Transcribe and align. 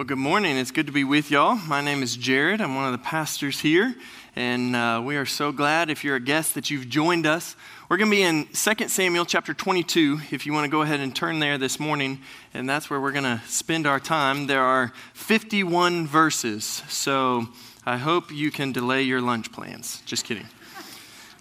Well, 0.00 0.06
good 0.06 0.16
morning. 0.16 0.56
It's 0.56 0.70
good 0.70 0.86
to 0.86 0.92
be 0.92 1.04
with 1.04 1.30
y'all. 1.30 1.56
My 1.56 1.82
name 1.82 2.02
is 2.02 2.16
Jared. 2.16 2.62
I'm 2.62 2.74
one 2.74 2.86
of 2.86 2.92
the 2.92 3.04
pastors 3.04 3.60
here, 3.60 3.94
and 4.34 4.74
uh, 4.74 5.02
we 5.04 5.18
are 5.18 5.26
so 5.26 5.52
glad 5.52 5.90
if 5.90 6.04
you're 6.04 6.16
a 6.16 6.20
guest 6.20 6.54
that 6.54 6.70
you've 6.70 6.88
joined 6.88 7.26
us. 7.26 7.54
We're 7.90 7.98
going 7.98 8.10
to 8.10 8.16
be 8.16 8.22
in 8.22 8.46
2 8.46 8.88
Samuel 8.88 9.26
chapter 9.26 9.52
22, 9.52 10.20
if 10.30 10.46
you 10.46 10.54
want 10.54 10.64
to 10.64 10.70
go 10.70 10.80
ahead 10.80 11.00
and 11.00 11.14
turn 11.14 11.38
there 11.38 11.58
this 11.58 11.78
morning, 11.78 12.22
and 12.54 12.66
that's 12.66 12.88
where 12.88 12.98
we're 12.98 13.12
going 13.12 13.24
to 13.24 13.42
spend 13.46 13.86
our 13.86 14.00
time. 14.00 14.46
There 14.46 14.62
are 14.62 14.94
51 15.12 16.06
verses, 16.06 16.64
so 16.88 17.48
I 17.84 17.98
hope 17.98 18.32
you 18.32 18.50
can 18.50 18.72
delay 18.72 19.02
your 19.02 19.20
lunch 19.20 19.52
plans. 19.52 20.00
Just 20.06 20.24
kidding. 20.24 20.48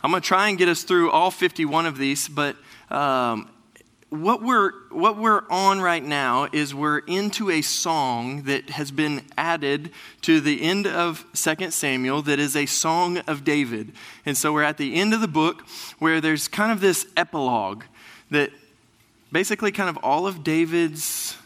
I'm 0.04 0.12
going 0.12 0.22
to 0.22 0.28
try 0.28 0.50
and 0.50 0.58
get 0.58 0.68
us 0.68 0.84
through 0.84 1.12
all 1.12 1.32
51 1.32 1.86
of 1.86 1.98
these, 1.98 2.28
but 2.28 2.58
um, 2.90 3.50
what 4.10 4.42
we're 4.42 4.72
what 4.90 5.18
we're 5.18 5.44
on 5.50 5.82
right 5.82 6.04
now 6.04 6.48
is 6.52 6.74
we're 6.74 7.00
into 7.00 7.52
a 7.52 7.62
song 7.62 8.44
that 8.44 8.72
has 8.72 8.90
been 8.90 9.22
added 9.38 9.92
to 10.22 10.40
the 10.40 10.64
end 10.64 10.88
of 10.88 11.24
2 11.34 11.70
Samuel 11.70 12.24
that 12.24 12.40
is 12.40 12.56
a 12.56 12.66
song 12.66 13.20
of 13.20 13.44
David. 13.44 13.92
And 14.26 14.36
so 14.36 14.52
we're 14.52 14.64
at 14.64 14.78
the 14.78 14.96
end 14.96 15.14
of 15.14 15.22
the 15.22 15.28
book 15.28 15.62
where 16.00 16.20
there's 16.22 16.48
kind 16.48 16.72
of 16.72 16.82
this 16.82 17.06
epilogue 17.16 17.84
that 18.32 18.50
basically 19.32 19.72
kind 19.72 19.90
of 19.90 19.98
all 19.98 20.26
of 20.26 20.44
David's 20.44 21.38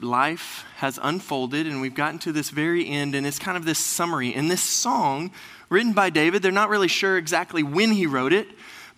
life 0.00 0.64
has 0.76 1.00
unfolded 1.02 1.66
and 1.66 1.80
we've 1.80 1.96
gotten 1.96 2.20
to 2.20 2.30
this 2.30 2.50
very 2.50 2.88
end 2.88 3.16
and 3.16 3.26
it's 3.26 3.40
kind 3.40 3.56
of 3.56 3.64
this 3.64 3.80
summary. 3.80 4.32
And 4.34 4.48
this 4.48 4.62
song 4.62 5.32
written 5.68 5.94
by 5.94 6.10
David, 6.10 6.42
they're 6.42 6.52
not 6.52 6.68
really 6.68 6.86
sure 6.86 7.18
exactly 7.18 7.64
when 7.64 7.90
he 7.90 8.06
wrote 8.06 8.32
it 8.32 8.46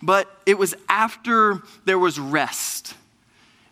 but 0.01 0.27
it 0.45 0.57
was 0.57 0.75
after 0.89 1.61
there 1.85 1.99
was 1.99 2.19
rest. 2.19 2.95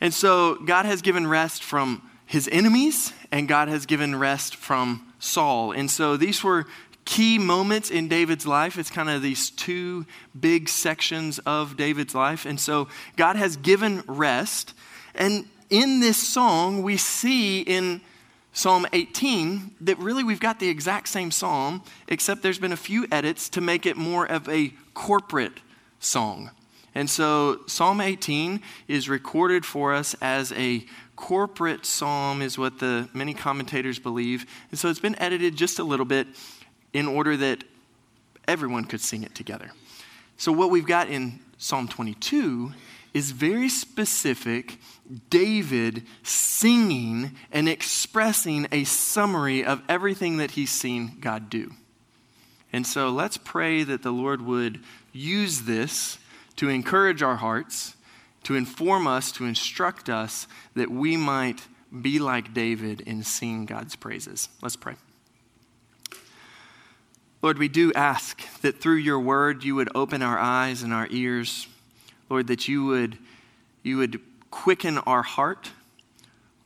And 0.02 0.14
so 0.14 0.56
God 0.56 0.86
has 0.86 1.02
given 1.02 1.28
rest 1.28 1.64
from 1.64 2.02
his 2.26 2.48
enemies, 2.52 3.12
and 3.32 3.48
God 3.48 3.68
has 3.68 3.86
given 3.86 4.16
rest 4.16 4.56
from 4.56 5.06
Saul. 5.20 5.72
And 5.72 5.90
so 5.90 6.16
these 6.16 6.44
were 6.44 6.68
key 7.06 7.40
moments 7.40 7.90
in 7.90 8.08
David's 8.08 8.45
life. 8.45 8.78
It's 8.78 8.92
kind 8.92 9.09
of 9.09 9.22
these 9.22 9.50
two 9.50 10.06
big 10.40 10.70
sections 10.70 11.40
of 11.40 11.76
David's 11.76 12.14
life. 12.14 12.46
And 12.46 12.59
so 12.59 12.88
God 13.16 13.36
has 13.36 13.58
given 13.58 14.03
rest. 14.08 14.73
And 15.16 15.46
in 15.70 16.02
this 16.02 16.18
song, 16.18 16.84
we 16.84 16.98
see 16.98 17.62
in 17.62 18.02
Psalm 18.53 18.86
18 18.94 19.75
that 19.81 19.98
really 19.98 20.23
we've 20.23 20.40
got 20.40 20.59
the 20.59 20.70
exact 20.70 21.08
same 21.08 21.31
psalm, 21.31 21.81
except 22.08 22.44
there's 22.44 22.59
been 22.59 22.73
a 22.73 22.78
few 22.78 23.08
edits 23.12 23.50
to 23.50 23.62
make 23.62 23.86
it 23.86 23.98
more 23.98 24.25
of 24.25 24.48
a 24.48 24.72
corporate 24.94 25.62
song. 26.00 26.52
And 26.95 27.09
so 27.09 27.59
Psalm 27.67 28.02
18 28.02 28.61
is 28.88 29.08
recorded 29.08 29.66
for 29.66 29.94
us 29.94 30.16
as 30.22 30.52
a 30.53 30.86
corporate 31.16 31.86
psalm, 31.86 32.41
is 32.41 32.58
what 32.58 32.80
the 32.80 33.09
many 33.14 33.33
commentators 33.33 34.00
believe. 34.00 34.45
And 34.72 34.80
so 34.80 34.89
it's 34.89 35.00
been 35.00 35.19
edited 35.19 35.56
just 35.56 35.80
a 35.80 35.83
little 35.83 36.06
bit 36.06 36.28
in 36.94 37.08
order 37.08 37.38
that 37.38 37.64
everyone 38.47 38.86
could 38.86 39.02
sing 39.02 39.23
it 39.23 39.36
together. 39.36 39.72
So 40.38 40.52
what 40.52 40.72
we've 40.72 40.88
got 40.88 41.09
in 41.09 41.39
Psalm 41.58 41.88
22 41.88 42.73
is 43.13 43.31
very 43.31 43.69
specific 43.69 44.78
David 45.30 46.03
singing 46.23 47.36
and 47.52 47.67
expressing 47.67 48.67
a 48.72 48.84
summary 48.84 49.63
of 49.63 49.81
everything 49.89 50.38
that 50.38 50.52
he's 50.52 50.72
seen 50.72 51.17
God 51.19 51.50
do. 51.50 51.73
And 52.72 52.86
so 52.86 53.09
let's 53.09 53.38
pray 53.38 53.84
that 53.84 54.03
the 54.03 54.11
Lord 54.11 54.41
would 54.41 54.80
use 55.12 55.62
this 55.62 56.18
to 56.56 56.70
encourage 56.70 57.22
our 57.22 57.38
hearts, 57.38 57.96
to 58.44 58.56
inform 58.56 59.08
us, 59.08 59.32
to 59.34 59.46
instruct 59.46 60.10
us 60.10 60.48
that 60.76 60.92
we 60.92 61.18
might 61.18 61.68
be 62.02 62.20
like 62.20 62.54
David 62.54 63.02
in 63.02 63.24
singing 63.24 63.66
God's 63.66 63.96
praises. 63.96 64.50
Let's 64.62 64.76
pray. 64.76 64.96
Lord, 67.42 67.58
we 67.58 67.70
do 67.70 67.94
ask 67.94 68.42
that 68.62 68.81
through 68.81 68.98
your 68.98 69.19
word 69.19 69.64
you 69.64 69.75
would 69.75 69.90
open 69.96 70.22
our 70.22 70.38
eyes 70.38 70.84
and 70.84 70.94
our 70.94 71.08
ears. 71.09 71.68
Lord, 72.30 72.48
that 72.48 72.68
you 72.68 72.86
would, 72.86 73.18
you 73.81 73.98
would 73.98 74.19
quicken 74.52 74.98
our 75.00 75.24
heart. 75.24 75.72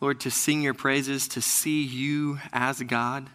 Lord, 0.02 0.20
to 0.22 0.32
sing 0.32 0.62
your 0.62 0.74
praises, 0.74 1.28
to 1.30 1.42
see 1.42 1.84
you 1.84 2.40
as 2.52 2.82
God. 2.82 3.30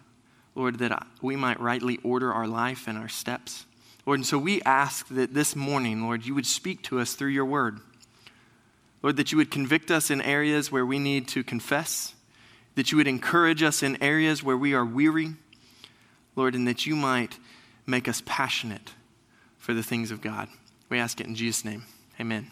Lord, 0.55 0.81
that 0.81 1.07
we 1.23 1.37
might 1.37 1.61
rightly 1.61 1.99
order 2.03 2.33
our 2.33 2.49
life 2.49 2.89
and 2.89 2.99
our 2.99 3.09
steps. 3.09 3.65
Lord, 4.09 4.21
and 4.21 4.27
so 4.27 4.39
we 4.39 4.63
ask 4.63 5.07
that 5.09 5.35
this 5.35 5.55
morning, 5.55 6.03
Lord, 6.03 6.25
you 6.25 6.35
would 6.35 6.47
speak 6.47 6.81
to 6.85 6.99
us 6.99 7.13
through 7.13 7.29
your 7.29 7.45
word. 7.45 7.81
Lord, 9.03 9.19
that 9.19 9.33
you 9.33 9.37
would 9.37 9.51
convict 9.51 9.91
us 9.91 10.11
in 10.11 10.23
areas 10.23 10.73
where 10.73 10.87
we 10.87 10.99
need 10.99 11.29
to 11.29 11.45
confess, 11.45 12.15
that 12.75 12.91
you 12.91 12.97
would 12.97 13.07
encourage 13.07 13.63
us 13.63 13.83
in 13.83 14.03
areas 14.03 14.43
where 14.43 14.57
we 14.57 14.73
are 14.73 14.83
weary, 14.83 15.35
Lord, 16.37 16.55
and 16.55 16.67
that 16.67 16.87
you 16.87 16.97
might 16.97 17.39
make 17.87 18.09
us 18.09 18.23
passionate 18.25 18.95
for 19.59 19.75
the 19.75 19.83
things 19.83 20.11
of 20.11 20.23
God. 20.23 20.49
We 20.89 20.99
ask 20.99 21.21
it 21.21 21.27
in 21.27 21.35
Jesus' 21.35 21.67
name. 21.67 21.85
Amen. 22.19 22.51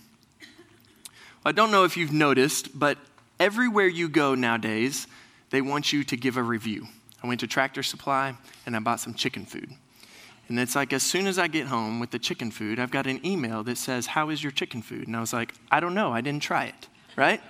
Well, 1.42 1.46
I 1.46 1.52
don't 1.52 1.70
know 1.70 1.84
if 1.84 1.96
you've 1.96 2.12
noticed, 2.12 2.78
but 2.78 2.98
everywhere 3.40 3.88
you 3.88 4.10
go 4.10 4.34
nowadays, 4.34 5.06
they 5.48 5.62
want 5.62 5.90
you 5.90 6.04
to 6.04 6.18
give 6.18 6.36
a 6.36 6.42
review. 6.42 6.86
I 7.22 7.26
went 7.26 7.40
to 7.40 7.46
Tractor 7.46 7.82
Supply 7.82 8.36
and 8.66 8.76
I 8.76 8.78
bought 8.80 9.00
some 9.00 9.14
chicken 9.14 9.46
food. 9.46 9.70
And 10.48 10.60
it's 10.60 10.76
like 10.76 10.92
as 10.92 11.02
soon 11.02 11.26
as 11.26 11.38
I 11.38 11.48
get 11.48 11.66
home 11.66 11.98
with 11.98 12.10
the 12.10 12.18
chicken 12.18 12.50
food, 12.50 12.78
I've 12.78 12.90
got 12.90 13.06
an 13.06 13.24
email 13.26 13.64
that 13.64 13.78
says, 13.78 14.06
How 14.06 14.30
is 14.30 14.42
your 14.42 14.52
chicken 14.52 14.82
food? 14.82 15.06
And 15.08 15.16
I 15.16 15.20
was 15.20 15.32
like, 15.32 15.52
I 15.70 15.80
don't 15.80 15.94
know. 15.94 16.12
I 16.12 16.20
didn't 16.20 16.42
try 16.42 16.66
it, 16.66 16.88
right? 17.16 17.40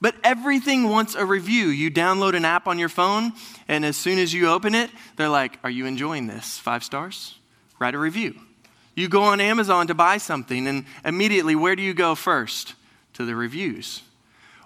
But 0.00 0.14
everything 0.24 0.88
wants 0.88 1.14
a 1.14 1.24
review. 1.24 1.66
You 1.66 1.90
download 1.90 2.34
an 2.34 2.44
app 2.44 2.66
on 2.66 2.78
your 2.78 2.88
phone, 2.88 3.32
and 3.68 3.84
as 3.84 3.96
soon 3.96 4.18
as 4.18 4.32
you 4.32 4.48
open 4.48 4.74
it, 4.74 4.90
they're 5.16 5.28
like, 5.28 5.58
Are 5.62 5.70
you 5.70 5.86
enjoying 5.86 6.26
this? 6.26 6.58
Five 6.58 6.82
stars? 6.82 7.38
Write 7.78 7.94
a 7.94 7.98
review. 7.98 8.38
You 8.94 9.08
go 9.08 9.22
on 9.22 9.40
Amazon 9.40 9.88
to 9.88 9.94
buy 9.94 10.18
something, 10.18 10.66
and 10.66 10.86
immediately, 11.04 11.56
where 11.56 11.76
do 11.76 11.82
you 11.82 11.94
go 11.94 12.14
first? 12.14 12.74
To 13.14 13.24
the 13.24 13.36
reviews. 13.36 14.02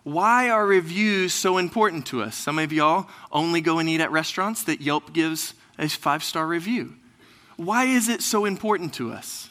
Why 0.05 0.49
are 0.49 0.65
reviews 0.67 1.35
so 1.35 1.59
important 1.59 2.07
to 2.07 2.23
us? 2.23 2.35
Some 2.35 2.59
of 2.59 2.73
y'all 2.73 3.09
only 3.31 3.61
go 3.61 3.79
and 3.79 3.89
eat 3.89 4.01
at 4.01 4.11
restaurants 4.11 4.63
that 4.65 4.81
Yelp 4.81 5.13
gives 5.13 5.53
a 5.79 5.89
five 5.89 6.25
star 6.25 6.47
review. 6.47 6.95
Why 7.59 7.87
is 7.87 8.09
it 8.09 8.23
so 8.23 8.45
important 8.45 8.95
to 8.95 9.13
us? 9.13 9.51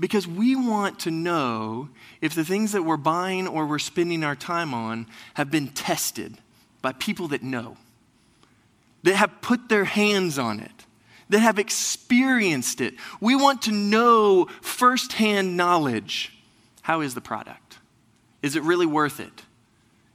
Because 0.00 0.26
we 0.26 0.56
want 0.56 1.00
to 1.00 1.10
know 1.10 1.90
if 2.22 2.34
the 2.34 2.44
things 2.44 2.72
that 2.72 2.82
we're 2.82 2.96
buying 2.96 3.46
or 3.46 3.66
we're 3.66 3.78
spending 3.78 4.24
our 4.24 4.34
time 4.34 4.72
on 4.72 5.06
have 5.34 5.50
been 5.50 5.68
tested 5.68 6.38
by 6.80 6.92
people 6.92 7.28
that 7.28 7.42
know, 7.42 7.76
that 9.02 9.16
have 9.16 9.42
put 9.42 9.68
their 9.68 9.84
hands 9.84 10.38
on 10.38 10.60
it, 10.60 10.86
that 11.28 11.40
have 11.40 11.58
experienced 11.58 12.80
it. 12.80 12.94
We 13.20 13.36
want 13.36 13.62
to 13.62 13.72
know 13.72 14.46
firsthand 14.62 15.58
knowledge. 15.58 16.32
How 16.80 17.02
is 17.02 17.14
the 17.14 17.20
product? 17.20 17.76
Is 18.40 18.56
it 18.56 18.62
really 18.62 18.86
worth 18.86 19.20
it? 19.20 19.42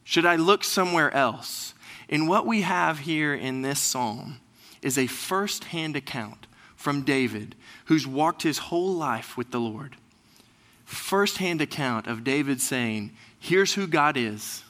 Should 0.03 0.25
I 0.25 0.37
look 0.37 0.63
somewhere 0.63 1.13
else? 1.13 1.75
And 2.09 2.27
what 2.27 2.47
we 2.47 2.61
have 2.61 2.99
here 2.99 3.35
in 3.35 3.61
this 3.61 3.79
psalm 3.79 4.39
is 4.81 4.97
a 4.97 5.05
firsthand 5.05 5.95
account 5.95 6.47
from 6.81 7.03
David, 7.03 7.55
who's 7.85 8.07
walked 8.07 8.43
his 8.43 8.57
whole 8.57 8.93
life 8.93 9.37
with 9.37 9.51
the 9.51 9.59
Lord. 9.59 9.95
Firsthand 10.85 11.61
account 11.61 12.07
of 12.07 12.23
David 12.23 12.59
saying, 12.59 13.11
Here's 13.39 13.73
who 13.73 13.87
God 13.87 14.17
is, 14.17 14.63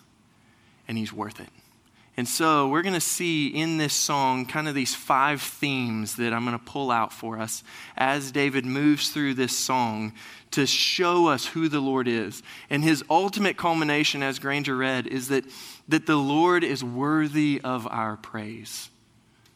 and 0.87 0.97
he's 0.97 1.11
worth 1.11 1.39
it. 1.39 1.49
And 2.17 2.27
so 2.27 2.67
we're 2.67 2.81
going 2.81 2.93
to 2.93 3.01
see 3.01 3.47
in 3.47 3.77
this 3.77 3.93
song 3.93 4.45
kind 4.45 4.67
of 4.67 4.75
these 4.75 4.93
five 4.93 5.41
themes 5.41 6.17
that 6.17 6.33
I'm 6.33 6.45
going 6.45 6.57
to 6.57 6.63
pull 6.63 6.91
out 6.91 7.13
for 7.13 7.39
us 7.39 7.63
as 7.97 8.31
David 8.31 8.65
moves 8.65 9.09
through 9.09 9.35
this 9.35 9.57
song 9.57 10.13
to 10.51 10.67
show 10.67 11.27
us 11.27 11.47
who 11.47 11.69
the 11.69 11.79
Lord 11.79 12.07
is. 12.07 12.43
And 12.69 12.83
his 12.83 13.03
ultimate 13.09 13.57
culmination, 13.57 14.21
as 14.21 14.39
Granger 14.39 14.75
read, 14.75 15.07
is 15.07 15.29
that, 15.29 15.45
that 15.87 16.05
the 16.05 16.17
Lord 16.17 16.63
is 16.63 16.83
worthy 16.83 17.61
of 17.63 17.87
our 17.87 18.17
praise, 18.17 18.89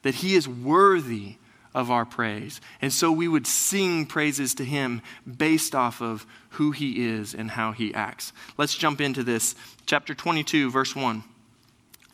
that 0.04 0.16
he 0.16 0.36
is 0.36 0.48
worthy 0.48 1.36
of 1.76 1.92
our 1.92 2.06
praise. 2.06 2.62
And 2.82 2.92
so 2.92 3.12
we 3.12 3.28
would 3.28 3.46
sing 3.46 4.06
praises 4.06 4.56
to 4.56 4.66
him 4.66 5.02
based 5.28 5.76
off 5.76 6.02
of 6.02 6.26
who 6.52 6.72
he 6.72 7.06
is 7.06 7.36
and 7.36 7.52
how 7.52 7.74
he 7.74 7.94
acts. 7.94 8.32
Let's 8.58 8.76
jump 8.76 9.02
into 9.02 9.24
this. 9.24 9.54
Chapter 9.86 10.16
22, 10.16 10.72
verse 10.72 10.96
1 10.96 11.24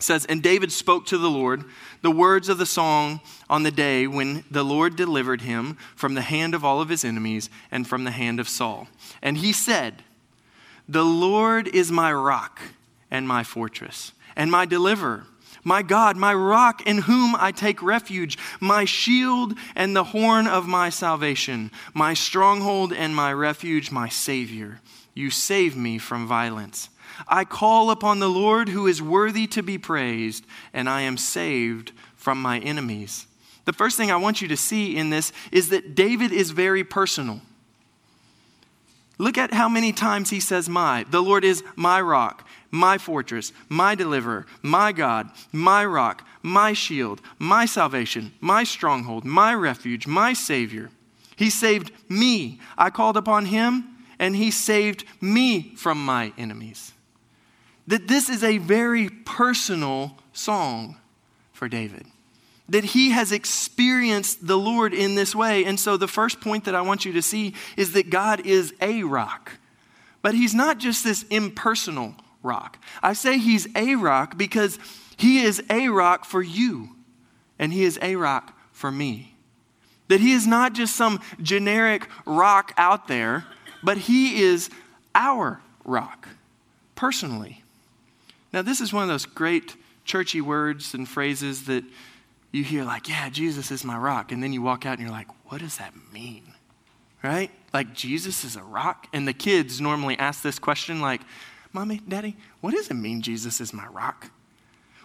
says, 0.00 0.26
And 0.26 0.42
David 0.42 0.72
spoke 0.72 1.06
to 1.06 1.16
the 1.16 1.30
Lord 1.30 1.64
the 2.02 2.10
words 2.10 2.48
of 2.48 2.58
the 2.58 2.66
song 2.66 3.20
on 3.48 3.62
the 3.62 3.70
day 3.70 4.08
when 4.08 4.42
the 4.50 4.64
Lord 4.64 4.96
delivered 4.96 5.42
him 5.42 5.78
from 5.94 6.14
the 6.14 6.22
hand 6.22 6.56
of 6.56 6.64
all 6.64 6.80
of 6.80 6.88
his 6.88 7.04
enemies 7.04 7.48
and 7.70 7.86
from 7.86 8.02
the 8.02 8.10
hand 8.10 8.40
of 8.40 8.48
Saul. 8.48 8.88
And 9.22 9.38
he 9.38 9.52
said, 9.52 10.02
The 10.88 11.04
Lord 11.04 11.68
is 11.68 11.92
my 11.92 12.12
rock 12.12 12.60
and 13.12 13.28
my 13.28 13.44
fortress 13.44 14.10
and 14.34 14.50
my 14.50 14.66
deliverer 14.66 15.26
my 15.64 15.82
God, 15.82 16.16
my 16.16 16.34
rock 16.34 16.86
in 16.86 16.98
whom 16.98 17.36
I 17.36 17.52
take 17.52 17.82
refuge, 17.82 18.38
my 18.60 18.84
shield 18.84 19.54
and 19.76 19.94
the 19.94 20.04
horn 20.04 20.46
of 20.46 20.66
my 20.66 20.90
salvation, 20.90 21.70
my 21.94 22.14
stronghold 22.14 22.92
and 22.92 23.14
my 23.14 23.32
refuge, 23.32 23.90
my 23.90 24.08
Savior. 24.08 24.80
You 25.14 25.30
save 25.30 25.76
me 25.76 25.98
from 25.98 26.26
violence. 26.26 26.88
I 27.28 27.44
call 27.44 27.90
upon 27.90 28.18
the 28.18 28.28
Lord 28.28 28.70
who 28.70 28.86
is 28.86 29.02
worthy 29.02 29.46
to 29.48 29.62
be 29.62 29.78
praised, 29.78 30.44
and 30.72 30.88
I 30.88 31.02
am 31.02 31.16
saved 31.16 31.92
from 32.16 32.40
my 32.40 32.58
enemies. 32.58 33.26
The 33.64 33.72
first 33.72 33.96
thing 33.96 34.10
I 34.10 34.16
want 34.16 34.42
you 34.42 34.48
to 34.48 34.56
see 34.56 34.96
in 34.96 35.10
this 35.10 35.32
is 35.52 35.68
that 35.68 35.94
David 35.94 36.32
is 36.32 36.50
very 36.50 36.82
personal. 36.82 37.40
Look 39.18 39.38
at 39.38 39.54
how 39.54 39.68
many 39.68 39.92
times 39.92 40.30
he 40.30 40.40
says, 40.40 40.68
My. 40.68 41.04
The 41.08 41.22
Lord 41.22 41.44
is 41.44 41.62
my 41.76 42.00
rock, 42.00 42.46
my 42.72 42.98
fortress, 42.98 43.52
my 43.68 43.94
deliverer, 43.94 44.46
my 44.62 44.90
God, 44.90 45.30
my 45.52 45.84
rock, 45.84 46.26
my 46.42 46.72
shield, 46.72 47.20
my 47.38 47.64
salvation, 47.66 48.32
my 48.40 48.64
stronghold, 48.64 49.24
my 49.24 49.54
refuge, 49.54 50.08
my 50.08 50.32
Savior. 50.32 50.90
He 51.36 51.50
saved 51.50 51.92
me. 52.08 52.58
I 52.76 52.90
called 52.90 53.16
upon 53.16 53.46
him, 53.46 53.84
and 54.18 54.34
he 54.34 54.50
saved 54.50 55.04
me 55.20 55.74
from 55.76 56.04
my 56.04 56.32
enemies. 56.36 56.92
That 57.86 58.08
this 58.08 58.28
is 58.28 58.42
a 58.42 58.58
very 58.58 59.08
personal 59.08 60.18
song 60.32 60.96
for 61.52 61.68
David 61.68 62.06
that 62.68 62.84
he 62.84 63.10
has 63.10 63.32
experienced 63.32 64.46
the 64.46 64.56
Lord 64.56 64.94
in 64.94 65.14
this 65.14 65.34
way. 65.34 65.64
And 65.64 65.78
so 65.78 65.98
the 65.98 66.08
first 66.08 66.40
point 66.40 66.64
that 66.64 66.74
I 66.74 66.80
want 66.80 67.04
you 67.04 67.12
to 67.12 67.22
see 67.22 67.54
is 67.76 67.92
that 67.92 68.08
God 68.08 68.46
is 68.46 68.72
a 68.80 69.02
rock. 69.02 69.52
But 70.22 70.34
he's 70.34 70.54
not 70.54 70.78
just 70.78 71.04
this 71.04 71.24
impersonal 71.24 72.14
rock. 72.42 72.78
I 73.02 73.12
say 73.12 73.38
he's 73.38 73.68
a 73.76 73.94
rock 73.94 74.36
because 74.36 74.78
he 75.16 75.42
is 75.42 75.62
a 75.70 75.88
rock 75.88 76.24
for 76.24 76.42
you, 76.42 76.90
and 77.58 77.72
he 77.72 77.84
is 77.84 77.98
a 78.02 78.16
rock 78.16 78.58
for 78.72 78.90
me. 78.90 79.36
That 80.08 80.20
he 80.20 80.32
is 80.32 80.46
not 80.46 80.72
just 80.72 80.96
some 80.96 81.20
generic 81.40 82.08
rock 82.26 82.72
out 82.76 83.08
there, 83.08 83.44
but 83.82 83.96
he 83.96 84.42
is 84.42 84.70
our 85.14 85.60
rock, 85.84 86.28
personally. 86.94 87.62
Now, 88.52 88.62
this 88.62 88.80
is 88.80 88.92
one 88.92 89.02
of 89.02 89.08
those 89.08 89.26
great 89.26 89.76
churchy 90.04 90.40
words 90.40 90.94
and 90.94 91.08
phrases 91.08 91.64
that 91.66 91.84
you 92.50 92.64
hear 92.64 92.84
like, 92.84 93.08
yeah, 93.08 93.30
Jesus 93.30 93.70
is 93.70 93.84
my 93.84 93.96
rock. 93.96 94.30
And 94.30 94.42
then 94.42 94.52
you 94.52 94.60
walk 94.60 94.84
out 94.84 94.98
and 94.98 95.00
you're 95.00 95.16
like, 95.16 95.28
what 95.46 95.60
does 95.60 95.78
that 95.78 95.94
mean? 96.12 96.42
Right? 97.22 97.50
Like, 97.72 97.94
Jesus 97.94 98.44
is 98.44 98.56
a 98.56 98.62
rock? 98.62 99.06
And 99.12 99.26
the 99.26 99.32
kids 99.32 99.80
normally 99.80 100.18
ask 100.18 100.42
this 100.42 100.58
question 100.58 101.00
like, 101.00 101.22
Mommy, 101.72 102.00
Daddy, 102.06 102.36
what 102.60 102.74
does 102.74 102.88
it 102.88 102.94
mean 102.94 103.22
Jesus 103.22 103.60
is 103.60 103.72
my 103.72 103.86
rock? 103.86 104.30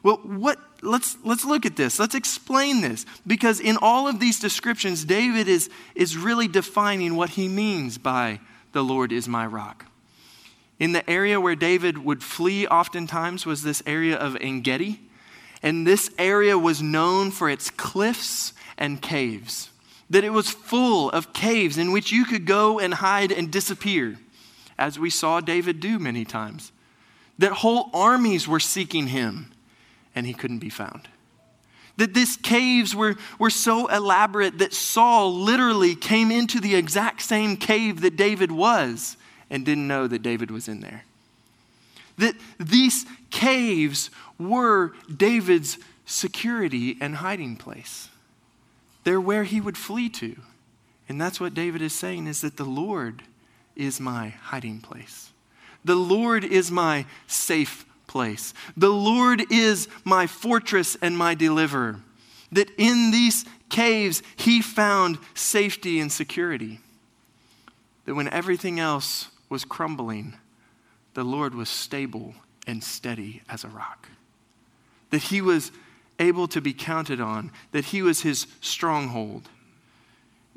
Well, 0.04 0.18
what 0.18 0.60
let's 0.82 1.18
let's 1.24 1.44
look 1.44 1.66
at 1.66 1.76
this. 1.76 2.00
Let's 2.00 2.16
explain 2.16 2.82
this. 2.82 3.06
Because 3.26 3.60
in 3.60 3.78
all 3.82 4.08
of 4.08 4.20
these 4.20 4.40
descriptions, 4.40 5.06
David 5.06 5.48
is, 5.48 5.70
is 5.96 6.18
really 6.18 6.48
defining 6.48 7.16
what 7.16 7.32
he 7.32 7.48
means 7.48 7.98
by 7.98 8.40
the 8.74 8.84
Lord 8.84 9.12
is 9.12 9.28
my 9.28 9.46
rock. 9.46 9.86
In 10.80 10.92
the 10.92 11.10
area 11.10 11.42
where 11.42 11.56
David 11.56 11.98
would 11.98 12.22
flee 12.22 12.68
oftentimes 12.68 13.46
was 13.46 13.64
this 13.64 13.82
area 13.86 14.16
of 14.16 14.36
Engedi. 14.36 15.00
And 15.64 15.88
this 15.88 16.12
area 16.20 16.58
was 16.58 16.82
known 16.84 17.32
for 17.32 17.50
its 17.50 17.72
cliffs 17.72 18.54
and 18.78 19.02
caves, 19.02 19.70
that 20.10 20.24
it 20.24 20.30
was 20.30 20.50
full 20.50 21.10
of 21.10 21.34
caves 21.34 21.80
in 21.80 21.92
which 21.92 22.12
you 22.12 22.26
could 22.26 22.46
go 22.46 22.80
and 22.80 22.94
hide 22.94 23.32
and 23.32 23.52
disappear, 23.52 24.20
as 24.78 25.00
we 25.00 25.10
saw 25.10 25.40
David 25.40 25.80
do 25.80 26.00
many 26.00 26.26
times. 26.26 26.72
That 27.40 27.52
whole 27.52 27.90
armies 27.94 28.48
were 28.48 28.60
seeking 28.60 29.08
him, 29.08 29.52
and 30.16 30.26
he 30.26 30.34
couldn't 30.34 30.60
be 30.60 30.70
found. 30.70 31.08
That 31.98 32.14
these 32.14 32.38
caves 32.38 32.96
were, 32.96 33.16
were 33.40 33.50
so 33.50 33.88
elaborate 33.88 34.60
that 34.60 34.74
Saul 34.74 35.34
literally 35.34 35.96
came 35.96 36.32
into 36.32 36.60
the 36.60 36.76
exact 36.76 37.22
same 37.22 37.58
cave 37.58 38.02
that 38.02 38.16
David 38.16 38.52
was 38.52 39.18
and 39.50 39.66
didn't 39.66 39.88
know 39.88 40.08
that 40.08 40.22
David 40.22 40.52
was 40.52 40.68
in 40.68 40.82
there. 40.82 41.04
That 42.18 42.36
these 42.60 43.06
caves 43.32 44.10
were 44.40 44.94
David's 45.16 45.78
security 46.06 46.98
and 47.02 47.16
hiding 47.16 47.56
place. 47.56 48.10
They're 49.04 49.22
where 49.22 49.44
he 49.44 49.62
would 49.62 49.78
flee 49.78 50.10
to. 50.10 50.36
And 51.10 51.20
that's 51.20 51.40
what 51.40 51.54
David 51.54 51.82
is 51.82 51.94
saying 51.94 52.28
is 52.28 52.42
that 52.42 52.58
the 52.58 52.66
Lord 52.66 53.24
is 53.78 54.00
my 54.00 54.30
hiding 54.30 54.82
place. 54.82 55.32
The 55.86 55.96
Lord 55.96 56.44
is 56.44 56.70
my 56.70 57.06
safe 57.28 57.86
place. 58.08 58.54
The 58.76 58.90
Lord 58.90 59.52
is 59.52 59.88
my 60.04 60.28
fortress 60.28 60.98
and 61.02 61.18
my 61.18 61.34
deliverer. 61.34 62.02
That 62.52 62.70
in 62.78 63.12
these 63.12 63.46
caves 63.70 64.22
he 64.36 64.62
found 64.62 65.20
safety 65.34 66.00
and 66.00 66.12
security. 66.12 66.80
That 68.06 68.16
when 68.16 68.28
everything 68.30 68.80
else 68.80 69.30
was 69.50 69.64
crumbling, 69.64 70.36
the 71.14 71.24
Lord 71.24 71.56
was 71.56 71.70
stable 71.70 72.36
and 72.66 72.84
steady 72.84 73.42
as 73.50 73.64
a 73.64 73.70
rock 73.70 74.10
that 75.10 75.24
he 75.24 75.42
was 75.42 75.72
able 76.20 76.48
to 76.48 76.62
be 76.62 76.74
counted 76.74 77.22
on, 77.22 77.52
that 77.72 77.86
he 77.86 78.02
was 78.02 78.22
his 78.22 78.48
stronghold. 78.62 79.50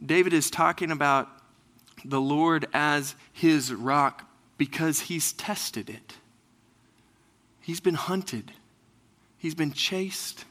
David 0.04 0.32
is 0.32 0.50
talking 0.50 0.90
about 0.90 1.28
the 2.04 2.20
Lord 2.20 2.66
as 2.72 3.14
his 3.32 3.72
rock 3.72 4.28
because 4.58 5.00
he's 5.00 5.32
tested 5.32 5.88
it. 5.88 6.14
He's 7.60 7.80
been 7.80 7.94
hunted, 7.94 8.52
he's 9.38 9.54
been 9.54 9.72
chased. 9.72 10.44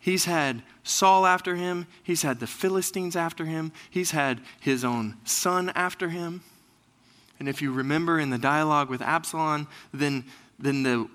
He's 0.00 0.26
had 0.26 0.62
Saul 0.84 1.26
after 1.26 1.56
him. 1.56 1.86
He's 2.02 2.22
had 2.22 2.38
the 2.38 2.46
Philistines 2.46 3.16
after 3.16 3.44
him. 3.44 3.72
He's 3.90 4.12
had 4.12 4.40
his 4.60 4.84
own 4.84 5.16
son 5.24 5.70
after 5.70 6.08
him. 6.08 6.42
And 7.38 7.48
if 7.48 7.60
you 7.60 7.72
remember 7.72 8.18
in 8.18 8.30
the 8.30 8.38
dialogue 8.38 8.88
with 8.88 9.02
Absalom, 9.02 9.66
then, 9.92 10.24
then 10.58 10.84
the 10.84 11.10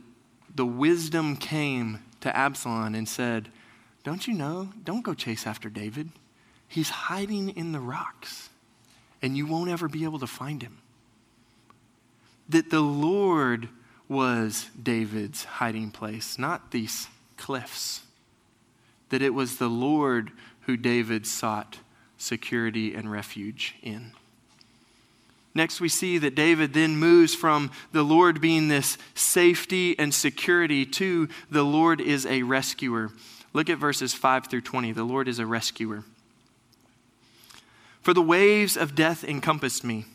the 0.56 0.66
wisdom 0.66 1.36
came 1.36 2.00
to 2.22 2.36
Absalom 2.36 2.96
and 2.96 3.08
said, 3.08 3.50
Don't 4.04 4.28
you 4.28 4.34
know? 4.34 4.70
Don't 4.84 5.04
go 5.04 5.14
chase 5.14 5.48
after 5.48 5.70
David. 5.70 6.10
He's 6.68 6.90
hiding 6.90 7.50
in 7.50 7.72
the 7.72 7.80
rocks, 7.80 8.50
and 9.24 9.38
you 9.38 9.48
won't 9.48 9.70
ever 9.70 9.88
be 9.88 10.04
able 10.04 10.20
to 10.20 10.28
find 10.28 10.62
him. 10.62 10.78
That 12.50 12.70
the 12.70 12.82
Lord 12.82 13.70
was 14.10 14.70
David's 14.82 15.46
hiding 15.46 15.92
place, 15.92 16.38
not 16.38 16.72
these 16.72 17.08
cliffs. 17.38 18.02
That 19.10 19.22
it 19.22 19.34
was 19.34 19.58
the 19.58 19.70
Lord 19.70 20.32
who 20.62 20.76
David 20.76 21.26
sought 21.26 21.78
security 22.18 22.94
and 22.94 23.10
refuge 23.10 23.76
in. 23.82 24.12
Next, 25.56 25.80
we 25.80 25.90
see 25.90 26.18
that 26.18 26.36
David 26.36 26.74
then 26.74 26.98
moves 26.98 27.34
from 27.34 27.72
the 27.92 28.04
Lord 28.04 28.42
being 28.42 28.68
this 28.68 28.98
safety 29.14 29.98
and 29.98 30.14
security 30.14 30.86
to 30.86 31.30
the 31.50 31.64
Lord 31.64 32.02
is 32.02 32.26
a 32.26 32.44
rescuer. 32.44 33.12
Look 33.54 33.70
at 33.70 33.78
verses 33.78 34.14
5 34.14 34.48
through 34.48 34.62
20. 34.62 34.92
The 34.92 35.04
Lord 35.04 35.28
is 35.28 35.40
a 35.40 35.46
rescuer. 35.46 36.04
For 38.04 38.14
the 38.14 38.22
waves 38.22 38.78
of 38.78 38.96
death 38.96 39.24
encompassed 39.24 39.84
me. 39.84 40.06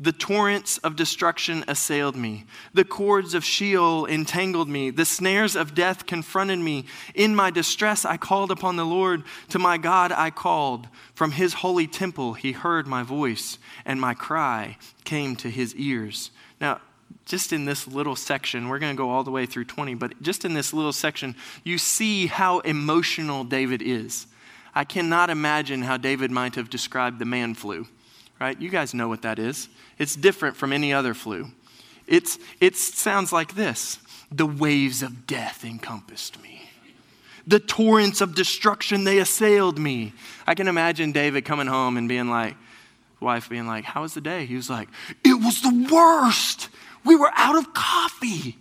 The 0.00 0.12
torrents 0.12 0.78
of 0.78 0.96
destruction 0.96 1.62
assailed 1.68 2.16
me. 2.16 2.46
The 2.72 2.84
cords 2.84 3.34
of 3.34 3.44
Sheol 3.44 4.06
entangled 4.06 4.68
me. 4.68 4.88
The 4.88 5.04
snares 5.04 5.54
of 5.54 5.74
death 5.74 6.06
confronted 6.06 6.58
me. 6.58 6.86
In 7.14 7.36
my 7.36 7.50
distress, 7.50 8.06
I 8.06 8.16
called 8.16 8.50
upon 8.50 8.76
the 8.76 8.86
Lord. 8.86 9.24
To 9.50 9.58
my 9.58 9.76
God, 9.76 10.10
I 10.10 10.30
called. 10.30 10.88
From 11.14 11.32
his 11.32 11.52
holy 11.52 11.86
temple, 11.86 12.32
he 12.32 12.52
heard 12.52 12.86
my 12.86 13.02
voice, 13.02 13.58
and 13.84 14.00
my 14.00 14.14
cry 14.14 14.78
came 15.04 15.36
to 15.36 15.50
his 15.50 15.74
ears. 15.76 16.30
Now, 16.62 16.80
just 17.26 17.52
in 17.52 17.66
this 17.66 17.86
little 17.86 18.16
section, 18.16 18.68
we're 18.68 18.78
going 18.78 18.96
to 18.96 18.98
go 18.98 19.10
all 19.10 19.22
the 19.22 19.30
way 19.30 19.44
through 19.44 19.66
20, 19.66 19.94
but 19.96 20.20
just 20.22 20.46
in 20.46 20.54
this 20.54 20.72
little 20.72 20.94
section, 20.94 21.36
you 21.62 21.76
see 21.76 22.26
how 22.26 22.60
emotional 22.60 23.44
David 23.44 23.82
is. 23.82 24.26
I 24.74 24.84
cannot 24.84 25.30
imagine 25.30 25.82
how 25.82 25.96
David 25.96 26.30
might 26.30 26.54
have 26.54 26.70
described 26.70 27.18
the 27.18 27.24
man 27.24 27.54
flu, 27.54 27.86
right? 28.40 28.60
You 28.60 28.70
guys 28.70 28.94
know 28.94 29.08
what 29.08 29.22
that 29.22 29.38
is. 29.38 29.68
It's 29.98 30.16
different 30.16 30.56
from 30.56 30.72
any 30.72 30.92
other 30.92 31.14
flu. 31.14 31.50
It's, 32.06 32.38
it 32.60 32.76
sounds 32.76 33.32
like 33.32 33.54
this 33.54 33.98
The 34.30 34.46
waves 34.46 35.02
of 35.02 35.26
death 35.26 35.64
encompassed 35.64 36.40
me. 36.42 36.62
The 37.46 37.60
torrents 37.60 38.20
of 38.20 38.34
destruction, 38.34 39.04
they 39.04 39.18
assailed 39.18 39.78
me. 39.78 40.12
I 40.46 40.54
can 40.54 40.68
imagine 40.68 41.12
David 41.12 41.44
coming 41.44 41.66
home 41.66 41.96
and 41.96 42.08
being 42.08 42.28
like, 42.28 42.56
wife 43.20 43.48
being 43.48 43.66
like, 43.66 43.84
How 43.84 44.02
was 44.02 44.14
the 44.14 44.20
day? 44.20 44.46
He 44.46 44.56
was 44.56 44.70
like, 44.70 44.88
It 45.24 45.34
was 45.34 45.62
the 45.62 45.88
worst. 45.90 46.68
We 47.04 47.16
were 47.16 47.30
out 47.34 47.56
of 47.56 47.72
coffee. 47.72 48.56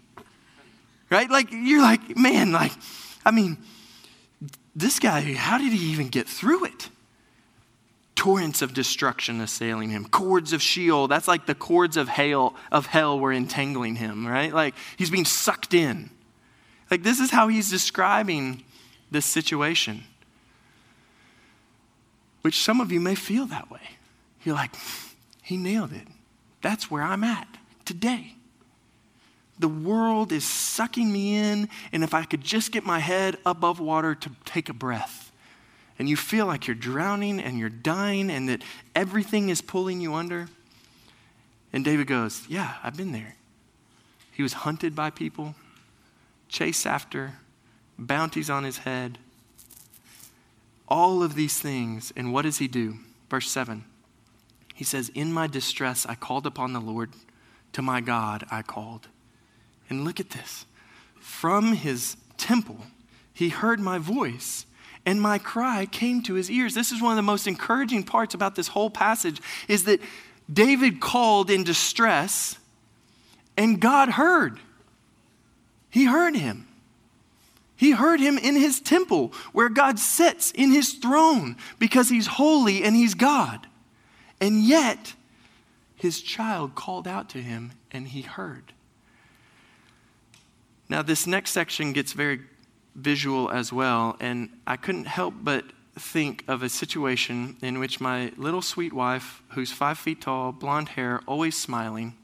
Right? 1.10 1.30
Like, 1.30 1.48
you're 1.52 1.82
like, 1.82 2.16
man, 2.16 2.52
like, 2.52 2.72
I 3.26 3.32
mean, 3.32 3.58
this 4.76 5.00
guy, 5.00 5.34
how 5.34 5.58
did 5.58 5.74
he 5.74 5.92
even 5.92 6.10
get 6.10 6.28
through 6.28 6.66
it? 6.66 6.90
torrents 8.20 8.62
of 8.62 8.74
destruction 8.74 9.40
assailing 9.40 9.92
him. 9.92 10.04
Cords 10.04 10.52
of 10.52 10.62
sheol 10.62 11.08
that's 11.08 11.26
like 11.26 11.46
the 11.46 11.56
cords 11.56 11.96
of 11.96 12.10
hail 12.10 12.54
of 12.70 12.86
hell 12.86 13.18
were 13.18 13.32
entangling 13.32 13.96
him 13.96 14.28
right? 14.28 14.54
Like 14.54 14.76
he's 14.98 15.10
being 15.10 15.24
sucked 15.24 15.74
in. 15.74 16.10
Like 16.92 17.02
this 17.02 17.22
is 17.22 17.32
how 17.32 17.48
he's 17.48 17.70
describing 17.70 18.66
this 19.10 19.26
situation. 19.26 20.04
Which 22.42 22.60
some 22.62 22.82
of 22.82 22.92
you 22.92 23.00
may 23.00 23.16
feel 23.16 23.46
that 23.46 23.72
way. 23.72 23.98
You're 24.44 24.56
like 24.56 24.76
hmm, 24.76 25.16
he 25.42 25.56
nailed 25.56 25.94
it. 25.94 26.08
That's 26.62 26.92
where 26.92 27.04
i'm 27.04 27.24
at 27.24 27.48
today 27.86 28.36
the 29.60 29.68
world 29.68 30.32
is 30.32 30.46
sucking 30.46 31.12
me 31.12 31.36
in, 31.36 31.70
and 31.92 32.04
if 32.04 32.14
I 32.14 32.24
could 32.24 32.42
just 32.42 32.72
get 32.72 32.86
my 32.86 33.00
head 33.00 33.38
above 33.46 33.80
water 33.80 34.16
to 34.16 34.32
take 34.46 34.70
a 34.70 34.74
breath, 34.74 35.30
and 36.00 36.08
you 36.08 36.16
feel 36.16 36.46
like 36.46 36.66
you're 36.66 36.76
drowning 36.76 37.42
and 37.42 37.60
you're 37.60 37.68
dying 37.70 38.32
and 38.32 38.48
that 38.48 38.64
everything 38.96 39.50
is 39.50 39.62
pulling 39.62 40.00
you 40.00 40.14
under. 40.14 40.48
And 41.74 41.84
David 41.84 42.08
goes, 42.08 42.46
Yeah, 42.48 42.76
I've 42.82 42.96
been 42.96 43.12
there. 43.12 43.36
He 44.32 44.42
was 44.42 44.54
hunted 44.54 44.96
by 44.96 45.10
people, 45.10 45.56
chased 46.48 46.88
after, 46.88 47.34
bounties 47.98 48.50
on 48.50 48.64
his 48.64 48.80
head, 48.80 49.18
all 50.88 51.22
of 51.22 51.36
these 51.36 51.60
things. 51.60 52.14
And 52.16 52.32
what 52.32 52.44
does 52.44 52.60
he 52.60 52.70
do? 52.70 53.00
Verse 53.30 53.52
7 53.52 53.84
He 54.74 54.86
says, 54.86 55.10
In 55.10 55.34
my 55.34 55.48
distress, 55.48 56.06
I 56.06 56.16
called 56.16 56.48
upon 56.48 56.72
the 56.72 56.80
Lord. 56.80 57.12
To 57.74 57.82
my 57.82 58.00
God, 58.02 58.46
I 58.50 58.62
called. 58.62 59.10
And 59.90 60.06
look 60.06 60.20
at 60.20 60.30
this. 60.30 60.66
From 61.20 61.74
his 61.74 62.16
temple, 62.38 62.80
he 63.34 63.50
heard 63.50 63.80
my 63.80 63.98
voice, 63.98 64.66
and 65.06 65.22
my 65.22 65.38
cry 65.38 65.86
came 65.86 66.22
to 66.24 66.36
his 66.36 66.52
ears. 66.52 66.74
This 66.74 66.92
is 66.92 67.02
one 67.02 67.12
of 67.12 67.16
the 67.16 67.22
most 67.22 67.48
encouraging 67.48 68.04
parts 68.04 68.34
about 68.34 68.56
this 68.56 68.68
whole 68.68 68.90
passage 68.90 69.42
is 69.68 69.86
that 69.86 70.02
David 70.52 71.00
called 71.00 71.50
in 71.50 71.64
distress, 71.64 72.58
and 73.58 73.80
God 73.80 74.10
heard. 74.10 74.60
He 75.90 76.06
heard 76.06 76.36
him. 76.36 76.68
He 77.76 77.92
heard 77.92 78.20
him 78.20 78.38
in 78.38 78.56
his 78.56 78.82
temple 78.82 79.32
where 79.54 79.70
God 79.70 80.00
sits 80.00 80.52
in 80.52 80.72
his 80.72 80.94
throne 80.94 81.56
because 81.80 82.10
he's 82.10 82.28
holy 82.28 82.84
and 82.84 82.96
he's 82.96 83.14
God. 83.14 83.68
And 84.42 84.62
yet, 84.64 85.14
his 85.96 86.22
child 86.22 86.76
called 86.76 87.08
out 87.08 87.30
to 87.30 87.42
him 87.42 87.72
and 87.92 88.08
he 88.10 88.22
heard. 88.22 88.74
Now, 90.90 91.04
this 91.04 91.28
next 91.28 91.52
section 91.52 91.94
gets 91.94 92.14
very 92.14 92.42
visual 92.96 93.52
as 93.52 93.72
well, 93.72 94.18
and 94.20 94.50
I 94.66 94.76
couldn't 94.76 95.06
help 95.06 95.36
but 95.42 95.66
think 95.98 96.44
of 96.48 96.64
a 96.64 96.70
situation 96.70 97.58
in 97.62 97.80
which 97.80 98.02
my 98.02 98.32
little 98.38 98.62
sweet 98.62 98.92
wife, 98.92 99.44
who's 99.50 99.72
five 99.72 100.00
feet 100.00 100.22
tall, 100.22 100.52
blonde 100.52 100.90
hair, 100.90 101.22
always 101.28 101.56
smiling, 101.56 102.16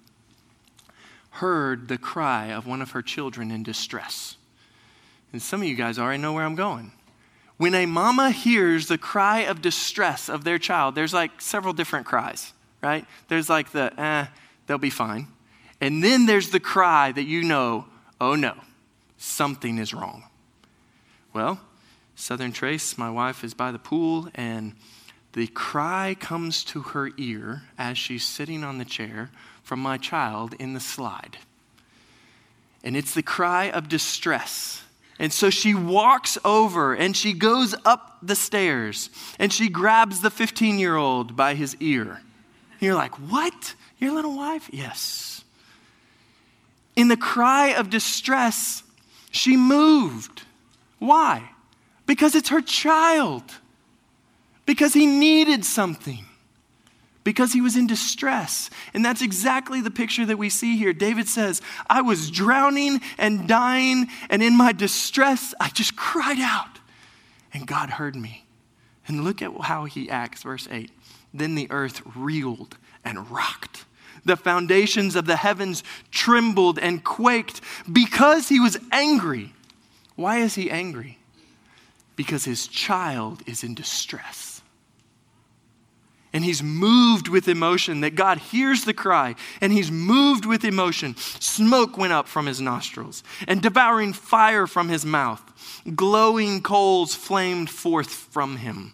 heard 1.31 1.89
the 1.89 1.97
cry 1.97 2.47
of 2.47 2.65
one 2.65 2.81
of 2.81 2.91
her 2.91 3.01
children 3.01 3.51
in 3.51 3.61
distress. 3.61 4.37
And 5.31 5.41
some 5.41 5.61
of 5.61 5.67
you 5.67 5.75
guys 5.75 5.99
already 5.99 6.21
know 6.21 6.33
where 6.33 6.45
I'm 6.45 6.55
going. 6.55 6.91
When 7.57 7.75
a 7.75 7.85
mama 7.85 8.31
hears 8.31 8.87
the 8.87 8.97
cry 8.97 9.41
of 9.41 9.61
distress 9.61 10.29
of 10.29 10.43
their 10.43 10.57
child, 10.57 10.95
there's 10.95 11.13
like 11.13 11.41
several 11.41 11.73
different 11.73 12.05
cries, 12.05 12.53
right? 12.81 13.05
There's 13.27 13.49
like 13.49 13.71
the, 13.71 13.97
eh, 13.99 14.27
they'll 14.65 14.77
be 14.77 14.89
fine. 14.89 15.27
And 15.81 16.03
then 16.03 16.25
there's 16.25 16.49
the 16.49 16.59
cry 16.59 17.11
that 17.11 17.23
you 17.23 17.43
know, 17.43 17.85
oh 18.19 18.35
no, 18.35 18.55
something 19.17 19.77
is 19.77 19.93
wrong. 19.93 20.23
Well, 21.33 21.59
Southern 22.15 22.51
Trace, 22.53 22.97
my 22.97 23.09
wife, 23.09 23.43
is 23.43 23.53
by 23.53 23.71
the 23.71 23.79
pool, 23.79 24.29
and 24.35 24.73
the 25.33 25.47
cry 25.47 26.15
comes 26.19 26.63
to 26.65 26.81
her 26.81 27.11
ear 27.17 27.63
as 27.77 27.97
she's 27.97 28.23
sitting 28.23 28.63
on 28.63 28.77
the 28.77 28.85
chair 28.85 29.31
from 29.63 29.79
my 29.79 29.97
child 29.97 30.53
in 30.59 30.73
the 30.73 30.79
slide. 30.79 31.37
And 32.83 32.95
it's 32.95 33.13
the 33.13 33.23
cry 33.23 33.69
of 33.69 33.89
distress. 33.89 34.83
And 35.17 35.33
so 35.33 35.49
she 35.49 35.73
walks 35.73 36.37
over 36.45 36.93
and 36.93 37.15
she 37.15 37.33
goes 37.33 37.73
up 37.83 38.17
the 38.21 38.35
stairs 38.35 39.09
and 39.39 39.51
she 39.51 39.69
grabs 39.69 40.21
the 40.21 40.29
15 40.29 40.77
year 40.77 40.95
old 40.95 41.35
by 41.35 41.55
his 41.55 41.75
ear. 41.79 42.21
You're 42.79 42.95
like, 42.95 43.15
What? 43.15 43.75
Your 43.97 44.13
little 44.13 44.35
wife? 44.35 44.69
Yes. 44.71 45.44
In 46.95 47.07
the 47.07 47.17
cry 47.17 47.69
of 47.69 47.89
distress, 47.89 48.83
she 49.31 49.57
moved. 49.57 50.43
Why? 50.99 51.51
Because 52.05 52.35
it's 52.35 52.49
her 52.49 52.61
child. 52.61 53.43
Because 54.65 54.93
he 54.93 55.05
needed 55.05 55.65
something. 55.65 56.25
Because 57.23 57.53
he 57.53 57.61
was 57.61 57.75
in 57.75 57.87
distress. 57.87 58.69
And 58.93 59.03
that's 59.03 59.21
exactly 59.21 59.81
the 59.81 59.91
picture 59.91 60.25
that 60.25 60.37
we 60.37 60.49
see 60.49 60.77
here. 60.77 60.93
David 60.93 61.27
says, 61.27 61.61
I 61.89 62.01
was 62.01 62.29
drowning 62.29 63.01
and 63.17 63.47
dying, 63.47 64.07
and 64.29 64.43
in 64.43 64.55
my 64.55 64.71
distress, 64.71 65.53
I 65.59 65.69
just 65.69 65.95
cried 65.95 66.39
out. 66.39 66.79
And 67.53 67.65
God 67.65 67.89
heard 67.91 68.15
me. 68.15 68.45
And 69.07 69.23
look 69.23 69.41
at 69.41 69.51
how 69.61 69.85
he 69.85 70.09
acts, 70.09 70.43
verse 70.43 70.67
8. 70.69 70.91
Then 71.33 71.55
the 71.55 71.67
earth 71.71 72.01
reeled 72.15 72.77
and 73.03 73.29
rocked. 73.29 73.85
The 74.25 74.35
foundations 74.35 75.15
of 75.15 75.27
the 75.27 75.35
heavens 75.35 75.83
trembled 76.11 76.79
and 76.79 77.03
quaked 77.03 77.61
because 77.91 78.49
he 78.49 78.59
was 78.59 78.77
angry. 78.91 79.53
Why 80.15 80.39
is 80.39 80.55
he 80.55 80.71
angry? 80.71 81.19
Because 82.15 82.45
his 82.45 82.67
child 82.67 83.43
is 83.45 83.63
in 83.63 83.75
distress. 83.75 84.61
And 86.33 86.43
he's 86.43 86.61
moved 86.61 87.29
with 87.29 87.47
emotion, 87.47 88.01
that 88.01 88.15
God 88.15 88.39
hears 88.39 88.83
the 88.83 88.93
cry, 88.93 89.35
and 89.61 89.71
he's 89.71 89.89
moved 89.89 90.45
with 90.45 90.65
emotion. 90.65 91.15
Smoke 91.15 91.97
went 91.97 92.11
up 92.11 92.27
from 92.27 92.45
his 92.45 92.59
nostrils, 92.59 93.23
and 93.47 93.61
devouring 93.61 94.11
fire 94.11 94.67
from 94.67 94.89
his 94.89 95.05
mouth. 95.05 95.41
Glowing 95.95 96.61
coals 96.61 97.15
flamed 97.15 97.69
forth 97.69 98.09
from 98.09 98.57
him. 98.57 98.91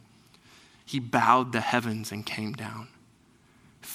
He 0.86 1.00
bowed 1.00 1.52
the 1.52 1.62
heavens 1.62 2.12
and 2.12 2.24
came 2.24 2.54
down. 2.54 2.90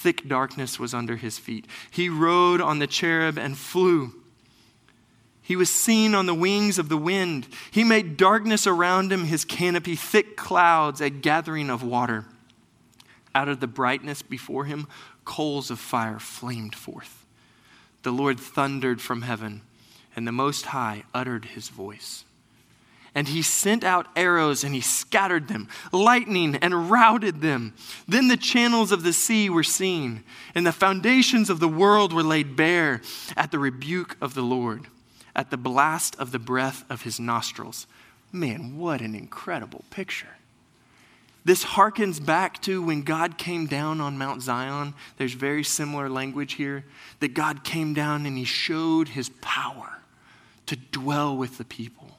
Thick 0.01 0.27
darkness 0.27 0.79
was 0.79 0.93
under 0.93 1.15
his 1.15 1.39
feet. 1.39 1.65
He 1.89 2.07
rode 2.07 2.61
on 2.61 2.77
the 2.77 2.85
cherub 2.85 3.37
and 3.39 3.57
flew. 3.57 4.13
He 5.41 5.55
was 5.55 5.71
seen 5.71 6.13
on 6.13 6.27
the 6.27 6.35
wings 6.35 6.77
of 6.77 6.87
the 6.87 6.97
wind. 6.97 7.47
He 7.71 7.83
made 7.83 8.15
darkness 8.15 8.67
around 8.67 9.11
him, 9.11 9.25
his 9.25 9.43
canopy, 9.43 9.95
thick 9.95 10.37
clouds, 10.37 11.01
a 11.01 11.09
gathering 11.09 11.71
of 11.71 11.81
water. 11.81 12.25
Out 13.33 13.49
of 13.49 13.59
the 13.59 13.65
brightness 13.65 14.21
before 14.21 14.65
him, 14.65 14.87
coals 15.25 15.71
of 15.71 15.79
fire 15.79 16.19
flamed 16.19 16.75
forth. 16.75 17.25
The 18.03 18.11
Lord 18.11 18.39
thundered 18.39 19.01
from 19.01 19.23
heaven, 19.23 19.61
and 20.15 20.27
the 20.27 20.31
Most 20.31 20.67
High 20.67 21.05
uttered 21.11 21.45
his 21.45 21.69
voice. 21.69 22.23
And 23.17 23.29
he 23.29 23.41
sent 23.41 23.83
out 23.83 24.05
arrows 24.15 24.63
and 24.63 24.75
he 24.75 24.81
scattered 24.81 25.47
them, 25.47 25.69
lightning 25.91 26.55
and 26.57 26.91
routed 26.91 27.41
them. 27.41 27.73
Then 28.07 28.27
the 28.27 28.37
channels 28.37 28.91
of 28.91 29.01
the 29.01 29.11
sea 29.11 29.49
were 29.49 29.63
seen, 29.63 30.23
and 30.53 30.67
the 30.67 30.71
foundations 30.71 31.49
of 31.49 31.59
the 31.59 31.67
world 31.67 32.13
were 32.13 32.21
laid 32.21 32.55
bare 32.55 33.01
at 33.35 33.49
the 33.49 33.57
rebuke 33.57 34.15
of 34.21 34.35
the 34.35 34.43
Lord 34.43 34.85
at 35.37 35.51
the 35.51 35.57
blast 35.57 36.15
of 36.19 36.31
the 36.31 36.39
breath 36.39 36.83
of 36.89 37.03
his 37.03 37.19
nostrils. 37.19 37.85
Man, 38.31 38.77
what 38.77 39.01
an 39.01 39.13
incredible 39.13 39.85
picture. 39.91 40.35
This 41.45 41.63
harkens 41.63 42.23
back 42.23 42.61
to 42.63 42.83
when 42.83 43.03
God 43.03 43.37
came 43.37 43.67
down 43.67 44.01
on 44.01 44.17
Mount 44.17 44.41
Zion. 44.41 44.95
There's 45.17 45.33
very 45.33 45.63
similar 45.63 46.09
language 46.09 46.53
here 46.53 46.83
that 47.19 47.33
God 47.33 47.63
came 47.63 47.93
down 47.93 48.25
and 48.25 48.37
he 48.37 48.43
showed 48.43 49.09
his 49.09 49.29
power 49.41 49.99
to 50.65 50.75
dwell 50.75 51.37
with 51.37 51.57
the 51.57 51.63
people. 51.63 52.16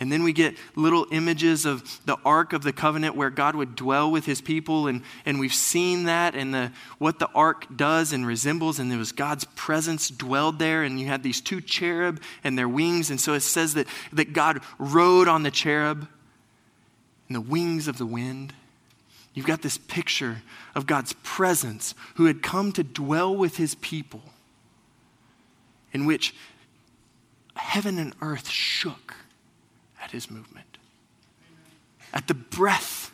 And 0.00 0.10
then 0.10 0.22
we 0.22 0.32
get 0.32 0.56
little 0.76 1.06
images 1.12 1.66
of 1.66 2.00
the 2.06 2.16
Ark 2.24 2.54
of 2.54 2.62
the 2.62 2.72
Covenant 2.72 3.16
where 3.16 3.28
God 3.28 3.54
would 3.54 3.76
dwell 3.76 4.10
with 4.10 4.24
his 4.24 4.40
people. 4.40 4.86
And, 4.86 5.02
and 5.26 5.38
we've 5.38 5.52
seen 5.52 6.04
that 6.04 6.34
and 6.34 6.54
the, 6.54 6.72
what 6.96 7.18
the 7.18 7.28
Ark 7.34 7.66
does 7.76 8.14
and 8.14 8.26
resembles. 8.26 8.78
And 8.78 8.90
there 8.90 8.98
was 8.98 9.12
God's 9.12 9.44
presence 9.44 10.08
dwelled 10.08 10.58
there. 10.58 10.82
And 10.84 10.98
you 10.98 11.06
had 11.06 11.22
these 11.22 11.42
two 11.42 11.60
cherub 11.60 12.18
and 12.42 12.56
their 12.56 12.68
wings. 12.68 13.10
And 13.10 13.20
so 13.20 13.34
it 13.34 13.40
says 13.40 13.74
that, 13.74 13.86
that 14.14 14.32
God 14.32 14.60
rode 14.78 15.28
on 15.28 15.42
the 15.42 15.50
cherub 15.50 16.08
and 17.28 17.36
the 17.36 17.42
wings 17.42 17.86
of 17.86 17.98
the 17.98 18.06
wind. 18.06 18.54
You've 19.34 19.46
got 19.46 19.60
this 19.60 19.76
picture 19.76 20.40
of 20.74 20.86
God's 20.86 21.12
presence 21.22 21.94
who 22.14 22.24
had 22.24 22.42
come 22.42 22.72
to 22.72 22.82
dwell 22.82 23.36
with 23.36 23.58
his 23.58 23.74
people, 23.76 24.22
in 25.92 26.06
which 26.06 26.34
heaven 27.54 27.98
and 27.98 28.14
earth 28.22 28.48
shook 28.48 29.14
at 30.10 30.14
his 30.14 30.30
movement, 30.30 30.78
at 32.12 32.26
the 32.26 32.34
breath 32.34 33.12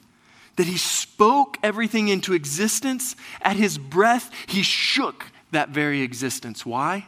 that 0.56 0.66
he 0.66 0.78
spoke 0.78 1.58
everything 1.62 2.08
into 2.08 2.32
existence. 2.32 3.14
At 3.42 3.56
his 3.56 3.76
breath, 3.76 4.30
he 4.46 4.62
shook 4.62 5.26
that 5.50 5.68
very 5.68 6.00
existence. 6.00 6.64
Why? 6.64 7.06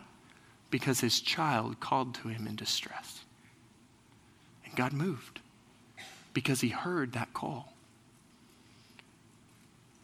Because 0.70 1.00
his 1.00 1.20
child 1.20 1.80
called 1.80 2.14
to 2.16 2.28
him 2.28 2.46
in 2.46 2.56
distress. 2.56 3.20
And 4.66 4.76
God 4.76 4.92
moved 4.92 5.40
because 6.34 6.60
he 6.60 6.68
heard 6.68 7.14
that 7.14 7.32
call. 7.32 7.72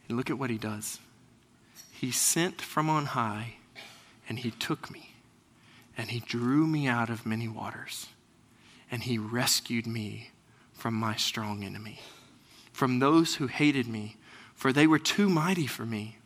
And 0.09 0.17
look 0.17 0.31
at 0.31 0.39
what 0.39 0.49
he 0.49 0.57
does. 0.59 0.99
He 1.93 2.11
sent 2.11 2.63
from 2.63 2.89
on 2.89 3.07
high, 3.07 3.57
and 4.27 4.39
he 4.39 4.51
took 4.51 4.91
me, 4.91 5.15
and 5.99 6.11
he 6.11 6.21
drew 6.21 6.67
me 6.67 6.87
out 6.87 7.11
of 7.11 7.27
many 7.27 7.47
waters 7.47 8.09
and 8.95 9.03
he 9.03 9.19
rescued 9.19 9.89
me 9.89 10.31
from 10.73 10.95
my 10.95 11.17
strong 11.17 11.65
enemy, 11.65 11.99
from 12.73 13.01
those 13.01 13.35
who 13.35 13.49
hated 13.49 13.89
me, 13.89 14.15
for 14.55 14.73
they 14.73 14.87
were 14.87 15.01
too 15.01 15.29
mighty 15.29 15.67
for 15.67 15.85
me. 15.85 16.17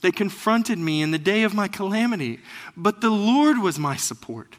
They 0.00 0.10
confronted 0.10 0.80
me 0.80 1.00
in 1.00 1.12
the 1.12 1.16
day 1.18 1.44
of 1.44 1.54
my 1.54 1.68
calamity, 1.68 2.40
but 2.76 3.02
the 3.02 3.10
Lord 3.10 3.58
was 3.58 3.78
my 3.78 3.94
support. 3.94 4.56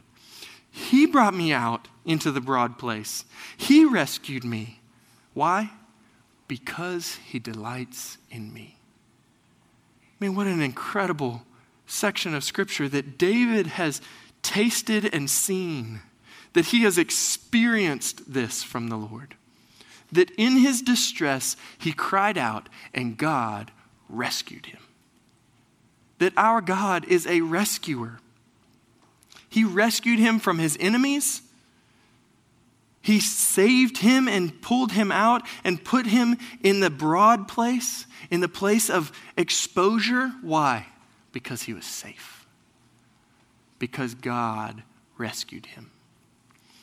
He 0.70 1.04
brought 1.04 1.34
me 1.34 1.52
out 1.52 1.88
into 2.06 2.32
the 2.32 2.40
broad 2.40 2.78
place. 2.78 3.26
He 3.58 3.84
rescued 3.84 4.42
me. 4.42 4.80
Why? 5.34 5.72
Because 6.46 7.16
he 7.16 7.38
delights 7.38 8.16
in 8.30 8.54
me. 8.54 8.78
I 10.18 10.24
mean, 10.24 10.34
what 10.34 10.46
an 10.46 10.62
incredible 10.62 11.42
section 11.86 12.34
of 12.34 12.42
scripture 12.42 12.88
that 12.88 13.18
David 13.18 13.66
has 13.66 14.00
tasted 14.40 15.12
and 15.12 15.28
seen, 15.28 16.00
that 16.52 16.66
he 16.66 16.82
has 16.82 16.98
experienced 16.98 18.32
this 18.32 18.62
from 18.62 18.88
the 18.88 18.96
Lord. 18.96 19.34
That 20.10 20.30
in 20.32 20.58
his 20.58 20.80
distress, 20.80 21.56
he 21.78 21.92
cried 21.92 22.38
out 22.38 22.68
and 22.94 23.16
God 23.16 23.70
rescued 24.08 24.66
him. 24.66 24.80
That 26.18 26.32
our 26.36 26.60
God 26.60 27.04
is 27.06 27.26
a 27.26 27.42
rescuer. 27.42 28.18
He 29.48 29.64
rescued 29.64 30.18
him 30.18 30.38
from 30.38 30.58
his 30.58 30.76
enemies. 30.80 31.42
He 33.00 33.20
saved 33.20 33.98
him 33.98 34.28
and 34.28 34.60
pulled 34.60 34.92
him 34.92 35.12
out 35.12 35.42
and 35.64 35.82
put 35.82 36.06
him 36.06 36.36
in 36.62 36.80
the 36.80 36.90
broad 36.90 37.48
place, 37.48 38.06
in 38.30 38.40
the 38.40 38.48
place 38.48 38.90
of 38.90 39.12
exposure. 39.36 40.32
Why? 40.42 40.86
Because 41.32 41.62
he 41.62 41.72
was 41.72 41.86
safe. 41.86 42.46
Because 43.78 44.14
God 44.14 44.82
rescued 45.16 45.66
him. 45.66 45.90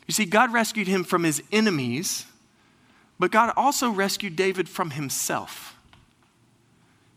You 0.07 0.13
see, 0.13 0.25
God 0.25 0.53
rescued 0.53 0.87
him 0.87 1.03
from 1.03 1.23
his 1.23 1.41
enemies, 1.51 2.25
but 3.17 3.31
God 3.31 3.53
also 3.55 3.89
rescued 3.89 4.35
David 4.35 4.69
from 4.69 4.91
himself. 4.91 5.75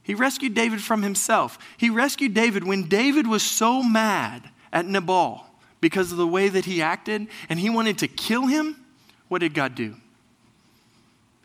He 0.03 0.15
rescued 0.15 0.55
David 0.55 0.81
from 0.81 1.03
himself. 1.03 1.59
He 1.77 1.91
rescued 1.91 2.33
David 2.33 2.65
when 2.65 2.89
David 2.89 3.27
was 3.27 3.43
so 3.43 3.83
mad 3.83 4.49
at 4.73 4.87
Nabal 4.87 5.45
because 5.81 6.13
of 6.13 6.19
the 6.19 6.27
way 6.27 6.49
that 6.49 6.65
he 6.65 6.81
acted 6.81 7.27
and 7.49 7.61
he 7.61 7.69
wanted 7.69 7.99
to 7.99 8.09
kill 8.09 8.47
him, 8.47 8.77
what 9.29 9.41
did 9.41 9.53
God 9.53 9.75
do? 9.75 9.97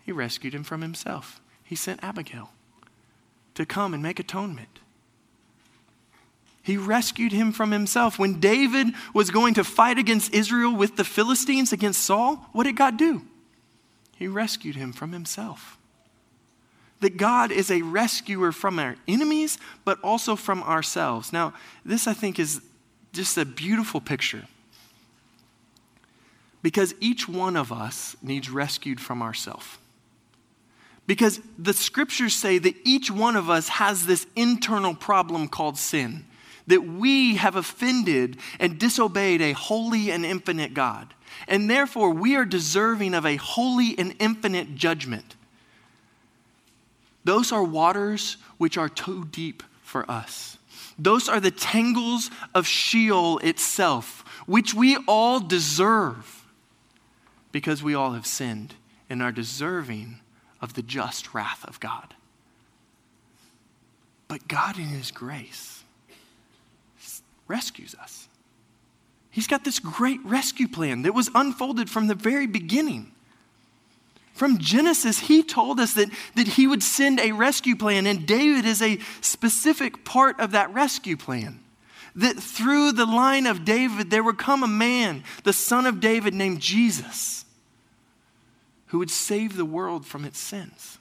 He 0.06 0.12
rescued 0.12 0.54
him 0.54 0.64
from 0.64 0.82
himself. 0.82 1.42
He 1.64 1.76
sent 1.76 2.04
Abigail 2.04 2.52
to 3.56 3.66
come 3.66 3.94
and 3.94 4.02
make 4.02 4.20
atonement. 4.20 4.80
He 6.64 6.78
rescued 6.78 7.34
him 7.34 7.52
from 7.52 7.72
himself. 7.72 8.18
When 8.18 8.40
David 8.40 8.88
was 9.14 9.30
going 9.30 9.54
to 9.56 9.66
fight 9.66 9.98
against 10.00 10.34
Israel 10.34 10.74
with 10.74 10.96
the 10.96 11.04
Philistines, 11.04 11.74
against 11.74 12.02
Saul, 12.02 12.48
what 12.54 12.64
did 12.64 12.78
God 12.78 12.98
do? 12.98 13.22
He 14.16 14.28
rescued 14.28 14.78
him 14.78 14.94
from 14.94 15.12
himself. 15.12 15.78
That 17.02 17.18
God 17.18 17.52
is 17.52 17.70
a 17.70 17.82
rescuer 17.82 18.54
from 18.54 18.80
our 18.80 18.96
enemies, 19.10 19.58
but 19.84 20.00
also 20.02 20.38
from 20.38 20.64
ourselves. 20.64 21.34
Now, 21.34 21.54
this 21.84 22.08
I 22.08 22.14
think 22.14 22.40
is 22.40 22.62
just 23.12 23.38
a 23.38 23.44
beautiful 23.44 24.00
picture. 24.00 24.46
Because 26.62 26.96
each 27.02 27.28
one 27.28 27.58
of 27.58 27.74
us 27.74 28.16
needs 28.22 28.50
rescued 28.50 29.02
from 29.02 29.22
ourselves. 29.22 29.66
Because 31.06 31.42
the 31.60 31.74
scriptures 31.74 32.34
say 32.34 32.58
that 32.58 32.76
each 32.86 33.12
one 33.12 33.36
of 33.36 33.50
us 33.50 33.68
has 33.68 34.06
this 34.06 34.26
internal 34.38 34.96
problem 34.96 35.50
called 35.50 35.78
sin, 35.78 36.24
that 36.68 36.86
we 36.86 37.36
have 37.36 37.56
offended 37.56 38.38
and 38.60 38.80
disobeyed 38.80 39.42
a 39.42 39.54
holy 39.54 40.12
and 40.12 40.26
infinite 40.26 40.74
God. 40.74 41.14
And 41.48 41.70
therefore, 41.70 42.12
we 42.12 42.36
are 42.36 42.46
deserving 42.46 43.14
of 43.14 43.26
a 43.26 43.36
holy 43.36 43.98
and 43.98 44.16
infinite 44.20 44.76
judgment. 44.76 45.36
Those 47.24 47.52
are 47.52 47.64
waters 47.64 48.38
which 48.58 48.78
are 48.78 48.90
too 48.90 49.26
deep 49.26 49.64
for 49.82 50.10
us. 50.10 50.58
Those 50.98 51.28
are 51.28 51.40
the 51.40 51.52
tangles 51.52 52.30
of 52.54 52.68
Sheol 52.68 53.40
itself, 53.40 54.24
which 54.46 54.74
we 54.74 54.98
all 55.08 55.40
deserve 55.40 56.46
because 57.52 57.82
we 57.82 57.96
all 57.96 58.12
have 58.14 58.28
sinned 58.28 58.76
and 59.10 59.22
are 59.22 59.32
deserving 59.32 60.20
of 60.62 60.74
the 60.74 60.82
just 60.82 61.34
wrath 61.34 61.66
of 61.66 61.80
God. 61.80 62.14
But 64.28 64.48
God, 64.48 64.78
in 64.78 64.86
His 64.86 65.12
grace, 65.12 65.83
rescues 67.54 67.94
us. 68.02 68.28
He's 69.30 69.46
got 69.46 69.64
this 69.64 69.78
great 69.78 70.20
rescue 70.26 70.68
plan 70.68 71.04
that 71.04 71.14
was 71.14 71.30
unfolded 71.36 71.88
from 71.88 72.08
the 72.08 72.16
very 72.16 72.48
beginning. 72.48 73.12
From 74.34 74.58
Genesis, 74.58 75.20
he 75.20 75.44
told 75.44 75.80
us 75.80 75.94
that, 75.94 76.10
that 76.34 76.48
he 76.48 76.66
would 76.66 76.82
send 76.82 77.20
a 77.20 77.32
rescue 77.32 77.76
plan, 77.76 78.08
and 78.08 78.26
David 78.26 78.66
is 78.66 78.82
a 78.82 78.98
specific 79.22 80.04
part 80.04 80.40
of 80.40 80.52
that 80.52 80.74
rescue 80.74 81.16
plan. 81.16 81.60
That 82.16 82.38
through 82.38 82.94
the 82.94 83.06
line 83.06 83.46
of 83.46 83.66
David, 83.66 84.10
there 84.10 84.24
would 84.24 84.40
come 84.40 84.64
a 84.64 84.68
man, 84.68 85.24
the 85.44 85.54
son 85.54 85.86
of 85.86 86.00
David, 86.00 86.34
named 86.34 86.60
Jesus, 86.60 87.46
who 88.88 88.98
would 88.98 89.12
save 89.12 89.56
the 89.56 89.66
world 89.66 90.08
from 90.08 90.26
its 90.26 90.40
sins. 90.40 90.98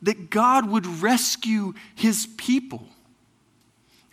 That 0.00 0.30
God 0.30 0.70
would 0.70 0.86
rescue 0.86 1.74
his 1.94 2.26
people. 2.38 2.88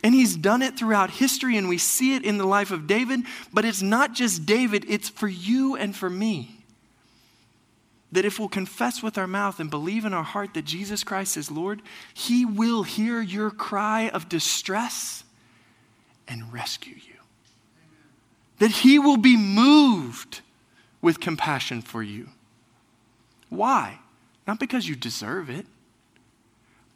And 0.06 0.14
he's 0.14 0.36
done 0.36 0.62
it 0.62 0.78
throughout 0.78 1.10
history, 1.10 1.56
and 1.56 1.68
we 1.68 1.78
see 1.78 2.14
it 2.14 2.24
in 2.24 2.38
the 2.38 2.46
life 2.46 2.70
of 2.70 2.86
David, 2.86 3.22
but 3.52 3.64
it's 3.64 3.82
not 3.82 4.12
just 4.12 4.46
David, 4.46 4.84
it's 4.86 5.08
for 5.08 5.26
you 5.26 5.74
and 5.74 5.96
for 5.96 6.08
me 6.08 6.60
that 8.12 8.24
if 8.24 8.38
we'll 8.38 8.48
confess 8.48 9.02
with 9.02 9.18
our 9.18 9.26
mouth 9.26 9.58
and 9.58 9.68
believe 9.68 10.04
in 10.04 10.14
our 10.14 10.22
heart 10.22 10.54
that 10.54 10.64
Jesus 10.64 11.02
Christ 11.02 11.36
is 11.36 11.50
Lord, 11.50 11.82
He 12.14 12.44
will 12.44 12.84
hear 12.84 13.20
your 13.20 13.50
cry 13.50 14.08
of 14.10 14.28
distress 14.28 15.24
and 16.28 16.52
rescue 16.52 16.94
you. 16.94 17.14
That 18.60 18.70
He 18.70 19.00
will 19.00 19.16
be 19.16 19.36
moved 19.36 20.40
with 21.02 21.18
compassion 21.18 21.82
for 21.82 22.00
you. 22.00 22.28
Why? 23.48 23.98
Not 24.46 24.60
because 24.60 24.88
you 24.88 24.94
deserve 24.94 25.50
it, 25.50 25.66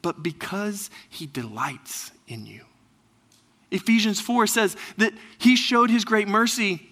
but 0.01 0.23
because 0.23 0.89
He 1.09 1.25
delights 1.25 2.13
in 2.25 2.45
you. 2.45 2.61
Ephesians 3.71 4.19
4 4.19 4.47
says 4.47 4.75
that 4.97 5.13
He 5.37 5.55
showed 5.55 5.89
His 5.89 6.05
great 6.05 6.27
mercy 6.27 6.89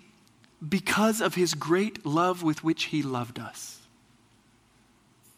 because 0.68 1.22
of 1.22 1.36
His 1.36 1.54
great 1.54 2.06
love 2.06 2.42
with 2.42 2.64
which 2.64 2.86
He 2.86 3.04
loved 3.04 3.40
us 3.40 3.80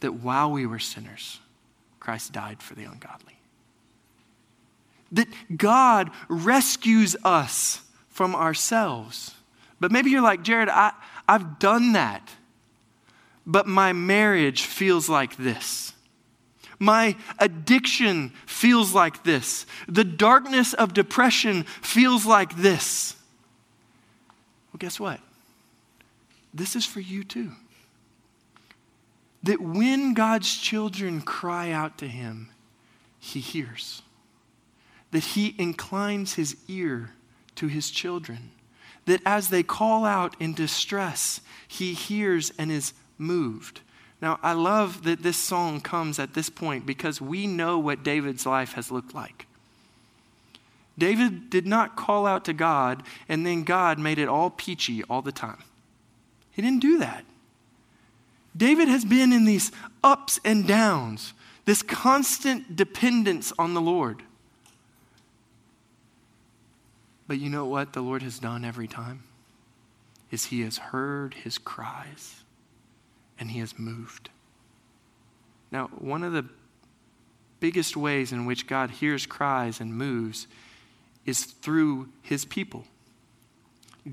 that 0.02 0.16
while 0.16 0.52
we 0.52 0.66
were 0.66 0.80
sinners, 0.80 1.40
Christ 2.00 2.34
died 2.34 2.62
for 2.62 2.76
the 2.76 2.84
ungodly. 2.84 3.38
That 5.14 5.28
God 5.56 6.12
rescues 6.28 7.16
us 7.24 7.82
from 8.10 8.36
ourselves. 8.36 9.34
But 9.80 9.92
maybe 9.92 10.10
you're 10.10 10.22
like, 10.22 10.44
Jared, 10.44 10.70
I, 10.70 10.92
I've 11.28 11.60
done 11.60 11.94
that, 11.94 12.30
but 13.46 13.68
my 13.68 13.94
marriage 13.94 14.64
feels 14.64 15.08
like 15.08 15.38
this. 15.38 15.94
My 16.82 17.16
addiction 17.38 18.32
feels 18.48 18.92
like 18.92 19.24
this. 19.24 19.68
The 19.88 20.04
darkness 20.04 20.74
of 20.74 20.96
depression 20.96 21.62
feels 21.64 22.26
like 22.26 22.56
this. 22.56 23.16
Well, 24.74 24.80
guess 24.80 25.00
what? 25.00 25.20
This 26.56 26.76
is 26.76 26.84
for 26.84 27.00
you 27.00 27.24
too 27.24 27.52
that 29.44 29.62
when 29.62 30.16
God's 30.16 30.56
children 30.58 31.22
cry 31.22 31.72
out 31.72 32.00
to 32.00 32.08
him, 32.08 32.50
he 33.20 33.40
hears. 33.40 34.02
That 35.12 35.24
he 35.24 35.56
inclines 35.60 36.34
his 36.34 36.56
ear 36.68 37.12
to 37.56 37.68
his 37.68 37.92
children. 37.92 38.52
That 39.06 39.22
as 39.26 39.50
they 39.50 39.64
call 39.64 40.04
out 40.06 40.36
in 40.40 40.54
distress, 40.54 41.42
he 41.68 41.94
hears 41.94 42.52
and 42.58 42.72
is 42.72 42.94
moved. 43.18 43.82
Now, 44.22 44.40
I 44.44 44.54
love 44.54 45.04
that 45.04 45.24
this 45.24 45.38
song 45.38 45.82
comes 45.82 46.20
at 46.20 46.36
this 46.36 46.50
point 46.50 46.86
because 46.86 47.20
we 47.20 47.48
know 47.48 47.80
what 47.80 48.04
David's 48.04 48.46
life 48.46 48.74
has 48.74 48.92
looked 48.92 49.16
like. 49.16 49.48
David 50.98 51.50
did 51.50 51.66
not 51.66 51.96
call 51.96 52.28
out 52.28 52.46
to 52.46 52.54
God 52.54 53.02
and 53.28 53.46
then 53.46 53.64
God 53.64 53.98
made 53.98 54.20
it 54.20 54.30
all 54.30 54.52
peachy 54.52 55.04
all 55.04 55.24
the 55.24 55.32
time. 55.32 55.64
He 56.52 56.62
didn't 56.62 56.82
do 56.82 57.00
that. 57.00 57.26
David 58.56 58.88
has 58.90 59.06
been 59.06 59.34
in 59.34 59.46
these 59.46 59.72
ups 60.04 60.40
and 60.46 60.68
downs, 60.68 61.34
this 61.66 61.82
constant 61.82 62.76
dependence 62.76 63.52
on 63.58 63.74
the 63.74 63.82
Lord. 63.82 64.22
But 67.28 67.40
you 67.40 67.50
know 67.50 67.66
what 67.66 67.94
the 67.94 68.02
Lord 68.02 68.22
has 68.22 68.38
done 68.38 68.66
every 68.66 68.88
time? 68.88 69.24
Is 70.30 70.46
he 70.46 70.62
has 70.62 70.78
heard 70.78 71.34
his 71.34 71.58
cries 71.58 72.41
and 73.42 73.52
he 73.52 73.60
has 73.60 73.78
moved. 73.78 74.30
Now, 75.72 75.88
one 75.98 76.24
of 76.24 76.32
the 76.32 76.46
biggest 77.60 77.98
ways 77.98 78.32
in 78.32 78.46
which 78.46 78.68
God 78.68 78.92
hears 78.92 79.26
cries 79.26 79.82
and 79.82 79.96
moves 79.96 80.48
is 81.26 81.44
through 81.46 82.10
his 82.22 82.46
people. 82.46 82.86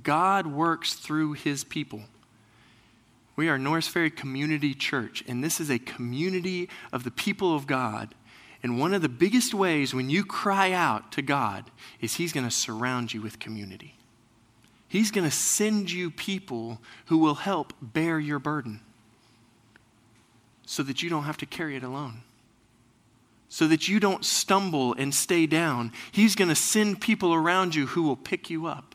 God 0.03 0.47
works 0.47 0.95
through 0.95 1.35
his 1.35 1.63
people. 1.63 2.03
We 3.37 3.49
are 3.51 3.59
Norris 3.59 3.87
Ferry 3.87 4.11
Community 4.11 4.73
Church, 4.75 5.23
and 5.29 5.45
this 5.45 5.61
is 5.61 5.71
a 5.71 5.79
community 5.79 6.69
of 6.91 7.05
the 7.05 7.11
people 7.11 7.55
of 7.55 7.67
God. 7.67 8.15
And 8.63 8.81
one 8.81 8.95
of 8.95 9.03
the 9.03 9.09
biggest 9.11 9.53
ways 9.53 9.95
when 9.95 10.09
you 10.11 10.25
cry 10.25 10.73
out 10.73 11.13
to 11.13 11.23
God 11.23 11.71
is 12.01 12.15
He's 12.15 12.33
going 12.33 12.47
to 12.47 12.51
surround 12.51 13.15
you 13.15 13.21
with 13.21 13.39
community. 13.39 13.95
He's 14.89 15.11
going 15.11 15.29
to 15.29 15.35
send 15.35 15.91
you 15.91 16.11
people 16.11 16.81
who 17.07 17.19
will 17.19 17.37
help 17.37 17.75
bear 17.81 18.19
your 18.19 18.39
burden 18.39 18.81
so 20.69 20.83
that 20.83 21.03
you 21.03 21.09
don't 21.09 21.25
have 21.25 21.39
to 21.39 21.47
carry 21.47 21.77
it 21.77 21.83
alone. 21.83 22.21
So 23.49 23.67
that 23.69 23.89
you 23.89 23.99
don't 23.99 24.23
stumble 24.23 24.93
and 24.93 25.15
stay 25.15 25.47
down. 25.47 25.93
He's 26.13 26.35
going 26.35 26.51
to 26.51 26.55
send 26.55 27.01
people 27.01 27.33
around 27.33 27.75
you 27.75 27.87
who 27.87 28.03
will 28.03 28.17
pick 28.17 28.51
you 28.51 28.67
up. 28.67 28.95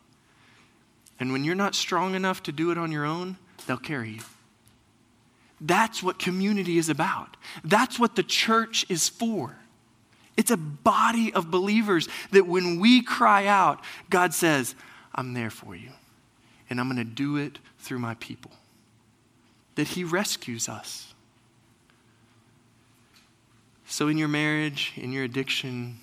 And 1.20 1.32
when 1.32 1.44
you're 1.44 1.56
not 1.56 1.74
strong 1.74 2.14
enough 2.14 2.44
to 2.44 2.52
do 2.52 2.70
it 2.70 2.78
on 2.78 2.92
your 2.92 3.06
own, 3.06 3.38
they'll 3.66 3.78
carry 3.78 4.12
you. 4.12 4.20
That's 5.60 6.04
what 6.04 6.20
community 6.20 6.78
is 6.78 6.90
about. 6.90 7.38
That's 7.64 7.98
what 7.98 8.16
the 8.16 8.24
church 8.24 8.86
is 8.88 9.10
for. 9.10 9.56
It's 10.38 10.52
a 10.52 10.58
body 10.58 11.34
of 11.34 11.50
believers 11.50 12.08
that 12.30 12.46
when 12.46 12.80
we 12.80 13.02
cry 13.02 13.48
out, 13.48 13.84
God 14.12 14.36
says, 14.36 14.76
I'm 15.16 15.34
there 15.34 15.50
for 15.50 15.76
you. 15.76 15.90
And 16.70 16.80
I'm 16.80 16.88
going 16.88 16.98
to 16.98 17.04
do 17.04 17.38
it 17.38 17.58
through 17.80 18.00
my 18.00 18.14
people. 18.16 18.52
That 19.74 19.88
He 19.88 20.04
rescues 20.04 20.70
us. 20.70 21.13
So, 23.86 24.08
in 24.08 24.18
your 24.18 24.28
marriage, 24.28 24.94
in 24.96 25.12
your 25.12 25.24
addiction, 25.24 26.00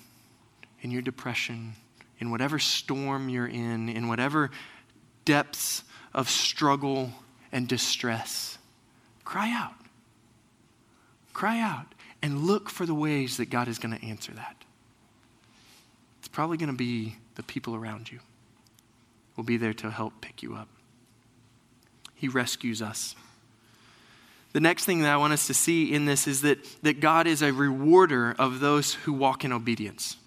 in 0.81 0.91
your 0.91 1.01
depression, 1.01 1.73
in 2.19 2.31
whatever 2.31 2.59
storm 2.59 3.29
you're 3.29 3.47
in, 3.47 3.89
in 3.89 4.07
whatever 4.07 4.51
depths 5.25 5.83
of 6.13 6.29
struggle 6.29 7.11
and 7.51 7.67
distress, 7.67 8.57
Cry 9.31 9.49
out. 9.55 9.75
Cry 11.31 11.61
out 11.61 11.85
and 12.21 12.41
look 12.41 12.69
for 12.69 12.85
the 12.85 12.93
ways 12.93 13.37
that 13.37 13.49
God 13.49 13.69
is 13.69 13.79
going 13.79 13.97
to 13.97 14.05
answer 14.05 14.33
that. 14.33 14.57
It's 16.19 16.27
probably 16.27 16.57
going 16.57 16.67
to 16.67 16.75
be 16.75 17.15
the 17.35 17.43
people 17.43 17.73
around 17.73 18.11
you 18.11 18.19
will 19.37 19.45
be 19.45 19.55
there 19.55 19.73
to 19.75 19.89
help 19.89 20.19
pick 20.19 20.43
you 20.43 20.53
up. 20.55 20.67
He 22.13 22.27
rescues 22.27 22.81
us. 22.81 23.15
The 24.53 24.59
next 24.59 24.85
thing 24.85 25.01
that 25.01 25.13
I 25.13 25.17
want 25.17 25.33
us 25.33 25.47
to 25.47 25.53
see 25.53 25.93
in 25.93 26.05
this 26.05 26.27
is 26.27 26.41
that, 26.41 26.59
that 26.83 26.99
God 26.99 27.25
is 27.27 27.41
a 27.41 27.53
rewarder 27.53 28.35
of 28.37 28.59
those 28.59 28.93
who 28.93 29.13
walk 29.13 29.45
in 29.45 29.53
obedience 29.53 30.17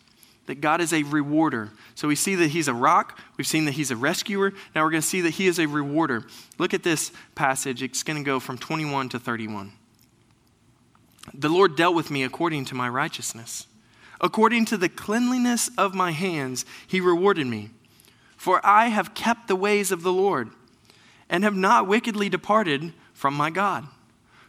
that 0.46 0.60
God 0.60 0.80
is 0.80 0.92
a 0.92 1.02
rewarder. 1.04 1.70
So 1.94 2.08
we 2.08 2.16
see 2.16 2.34
that 2.36 2.48
He's 2.48 2.68
a 2.68 2.74
rock. 2.74 3.18
We've 3.36 3.46
seen 3.46 3.64
that 3.64 3.72
He's 3.72 3.90
a 3.90 3.96
rescuer. 3.96 4.52
Now 4.74 4.84
we're 4.84 4.90
going 4.90 5.02
to 5.02 5.06
see 5.08 5.22
that 5.22 5.30
He 5.30 5.46
is 5.46 5.58
a 5.58 5.66
rewarder. 5.66 6.24
Look 6.58 6.74
at 6.74 6.82
this 6.82 7.12
passage. 7.34 7.82
It's 7.82 8.02
going 8.02 8.18
to 8.18 8.24
go 8.24 8.40
from 8.40 8.58
21 8.58 9.10
to 9.10 9.18
31. 9.18 9.72
The 11.32 11.48
Lord 11.48 11.76
dealt 11.76 11.94
with 11.94 12.10
me 12.10 12.22
according 12.22 12.66
to 12.66 12.74
my 12.74 12.88
righteousness. 12.88 13.66
According 14.20 14.66
to 14.66 14.76
the 14.76 14.88
cleanliness 14.88 15.70
of 15.78 15.94
my 15.94 16.10
hands, 16.10 16.66
He 16.86 17.00
rewarded 17.00 17.46
me. 17.46 17.70
For 18.36 18.60
I 18.64 18.88
have 18.88 19.14
kept 19.14 19.48
the 19.48 19.56
ways 19.56 19.90
of 19.90 20.02
the 20.02 20.12
Lord 20.12 20.50
and 21.30 21.42
have 21.44 21.56
not 21.56 21.88
wickedly 21.88 22.28
departed 22.28 22.92
from 23.14 23.32
my 23.34 23.48
God. 23.48 23.86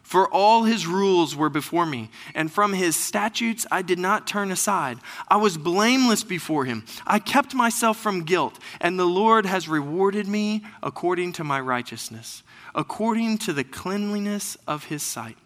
For 0.05 0.31
all 0.31 0.65
his 0.65 0.85
rules 0.85 1.35
were 1.35 1.49
before 1.49 1.87
me, 1.87 2.11
and 2.35 2.51
from 2.51 2.73
his 2.73 2.95
statutes 2.95 3.65
I 3.71 3.81
did 3.81 3.97
not 3.97 4.27
turn 4.27 4.51
aside. 4.51 4.99
I 5.27 5.37
was 5.37 5.57
blameless 5.57 6.23
before 6.23 6.65
him. 6.65 6.85
I 7.07 7.17
kept 7.17 7.55
myself 7.55 7.97
from 7.97 8.23
guilt, 8.23 8.59
and 8.79 8.99
the 8.99 9.07
Lord 9.07 9.47
has 9.47 9.67
rewarded 9.67 10.27
me 10.27 10.63
according 10.83 11.33
to 11.33 11.43
my 11.43 11.59
righteousness, 11.59 12.43
according 12.75 13.39
to 13.39 13.51
the 13.51 13.63
cleanliness 13.63 14.57
of 14.67 14.85
his 14.85 15.01
sight. 15.01 15.37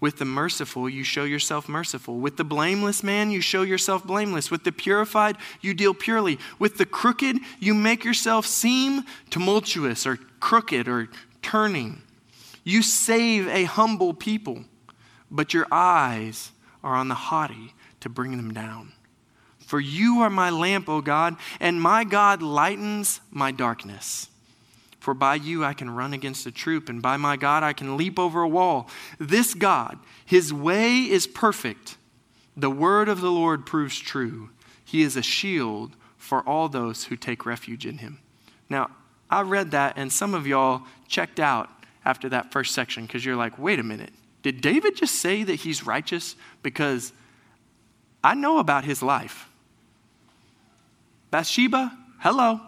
With 0.00 0.16
the 0.16 0.24
merciful, 0.24 0.88
you 0.88 1.04
show 1.04 1.24
yourself 1.24 1.68
merciful. 1.68 2.20
With 2.20 2.38
the 2.38 2.44
blameless 2.44 3.02
man, 3.02 3.30
you 3.30 3.42
show 3.42 3.60
yourself 3.60 4.06
blameless. 4.06 4.50
With 4.50 4.64
the 4.64 4.72
purified, 4.72 5.36
you 5.60 5.74
deal 5.74 5.92
purely. 5.92 6.38
With 6.58 6.78
the 6.78 6.86
crooked, 6.86 7.36
you 7.60 7.74
make 7.74 8.06
yourself 8.06 8.46
seem 8.46 9.04
tumultuous 9.28 10.06
or 10.06 10.16
crooked 10.40 10.88
or 10.88 11.10
turning. 11.42 12.00
You 12.68 12.82
save 12.82 13.48
a 13.48 13.64
humble 13.64 14.12
people, 14.12 14.64
but 15.30 15.54
your 15.54 15.66
eyes 15.72 16.52
are 16.84 16.94
on 16.94 17.08
the 17.08 17.14
haughty 17.14 17.72
to 18.00 18.10
bring 18.10 18.36
them 18.36 18.52
down. 18.52 18.92
For 19.58 19.80
you 19.80 20.20
are 20.20 20.28
my 20.28 20.50
lamp, 20.50 20.86
O 20.86 21.00
God, 21.00 21.36
and 21.60 21.80
my 21.80 22.04
God 22.04 22.42
lightens 22.42 23.22
my 23.30 23.52
darkness. 23.52 24.28
For 25.00 25.14
by 25.14 25.36
you 25.36 25.64
I 25.64 25.72
can 25.72 25.88
run 25.88 26.12
against 26.12 26.44
a 26.44 26.50
troop, 26.50 26.90
and 26.90 27.00
by 27.00 27.16
my 27.16 27.38
God 27.38 27.62
I 27.62 27.72
can 27.72 27.96
leap 27.96 28.18
over 28.18 28.42
a 28.42 28.48
wall. 28.48 28.90
This 29.18 29.54
God, 29.54 29.98
his 30.26 30.52
way 30.52 31.04
is 31.04 31.26
perfect. 31.26 31.96
The 32.54 32.68
word 32.68 33.08
of 33.08 33.22
the 33.22 33.32
Lord 33.32 33.64
proves 33.64 33.98
true. 33.98 34.50
He 34.84 35.00
is 35.00 35.16
a 35.16 35.22
shield 35.22 35.96
for 36.18 36.46
all 36.46 36.68
those 36.68 37.04
who 37.04 37.16
take 37.16 37.46
refuge 37.46 37.86
in 37.86 37.96
him. 37.96 38.18
Now, 38.68 38.90
I 39.30 39.40
read 39.40 39.70
that, 39.70 39.94
and 39.96 40.12
some 40.12 40.34
of 40.34 40.46
y'all 40.46 40.82
checked 41.06 41.40
out 41.40 41.70
after 42.08 42.30
that 42.30 42.50
first 42.50 42.74
section 42.74 43.04
because 43.04 43.22
you're 43.22 43.36
like, 43.36 43.58
wait 43.58 43.78
a 43.78 43.82
minute. 43.82 44.10
Did 44.42 44.62
David 44.62 44.96
just 44.96 45.16
say 45.16 45.42
that 45.42 45.56
he's 45.56 45.84
righteous? 45.84 46.36
Because 46.62 47.12
I 48.24 48.34
know 48.34 48.58
about 48.58 48.84
his 48.84 49.02
life. 49.02 49.46
Bathsheba, 51.30 51.94
hello. 52.20 52.62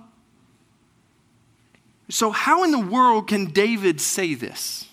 So, 2.11 2.31
how 2.31 2.65
in 2.65 2.71
the 2.71 2.79
world 2.79 3.29
can 3.29 3.47
David 3.47 3.99
say 3.99 4.35
this? 4.35 4.87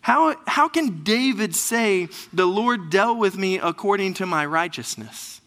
How, 0.00 0.34
how 0.48 0.68
can 0.68 1.04
David 1.04 1.54
say, 1.54 2.08
The 2.32 2.46
Lord 2.46 2.90
dealt 2.90 3.18
with 3.18 3.38
me 3.38 3.58
according 3.58 4.14
to 4.14 4.26
my 4.26 4.44
righteousness? 4.44 5.37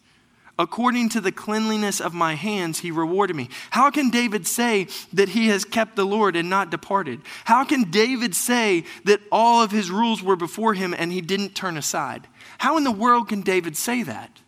According 0.61 1.09
to 1.09 1.21
the 1.21 1.31
cleanliness 1.31 1.99
of 1.99 2.13
my 2.13 2.35
hands, 2.35 2.81
he 2.81 2.91
rewarded 2.91 3.35
me. 3.35 3.49
How 3.71 3.89
can 3.89 4.11
David 4.11 4.45
say 4.45 4.87
that 5.11 5.29
he 5.29 5.47
has 5.47 5.65
kept 5.65 5.95
the 5.95 6.05
Lord 6.05 6.35
and 6.35 6.51
not 6.51 6.69
departed? 6.69 7.21
How 7.45 7.63
can 7.63 7.89
David 7.89 8.35
say 8.35 8.83
that 9.05 9.21
all 9.31 9.63
of 9.63 9.71
his 9.71 9.89
rules 9.89 10.21
were 10.21 10.35
before 10.35 10.75
him 10.75 10.93
and 10.95 11.11
he 11.11 11.19
didn't 11.19 11.55
turn 11.55 11.77
aside? 11.77 12.27
How 12.59 12.77
in 12.77 12.83
the 12.83 12.91
world 12.91 13.27
can 13.27 13.41
David 13.41 13.75
say 13.75 14.03
that? 14.03 14.39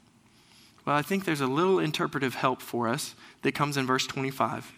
Well, 0.86 0.95
I 0.95 1.02
think 1.02 1.26
there's 1.26 1.41
a 1.41 1.47
little 1.47 1.80
interpretive 1.80 2.36
help 2.36 2.62
for 2.62 2.88
us 2.88 3.15
that 3.41 3.56
comes 3.56 3.76
in 3.76 3.88
verse 3.88 4.06
25. 4.06 4.71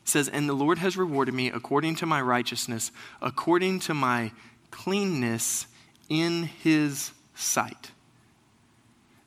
It 0.00 0.08
says, 0.08 0.28
And 0.28 0.46
the 0.46 0.52
Lord 0.52 0.76
has 0.76 0.94
rewarded 0.94 1.32
me 1.32 1.48
according 1.48 1.94
to 1.96 2.06
my 2.06 2.20
righteousness, 2.20 2.92
according 3.22 3.80
to 3.80 3.94
my 3.94 4.32
cleanness 4.70 5.66
in 6.10 6.42
his 6.42 7.12
sight 7.34 7.92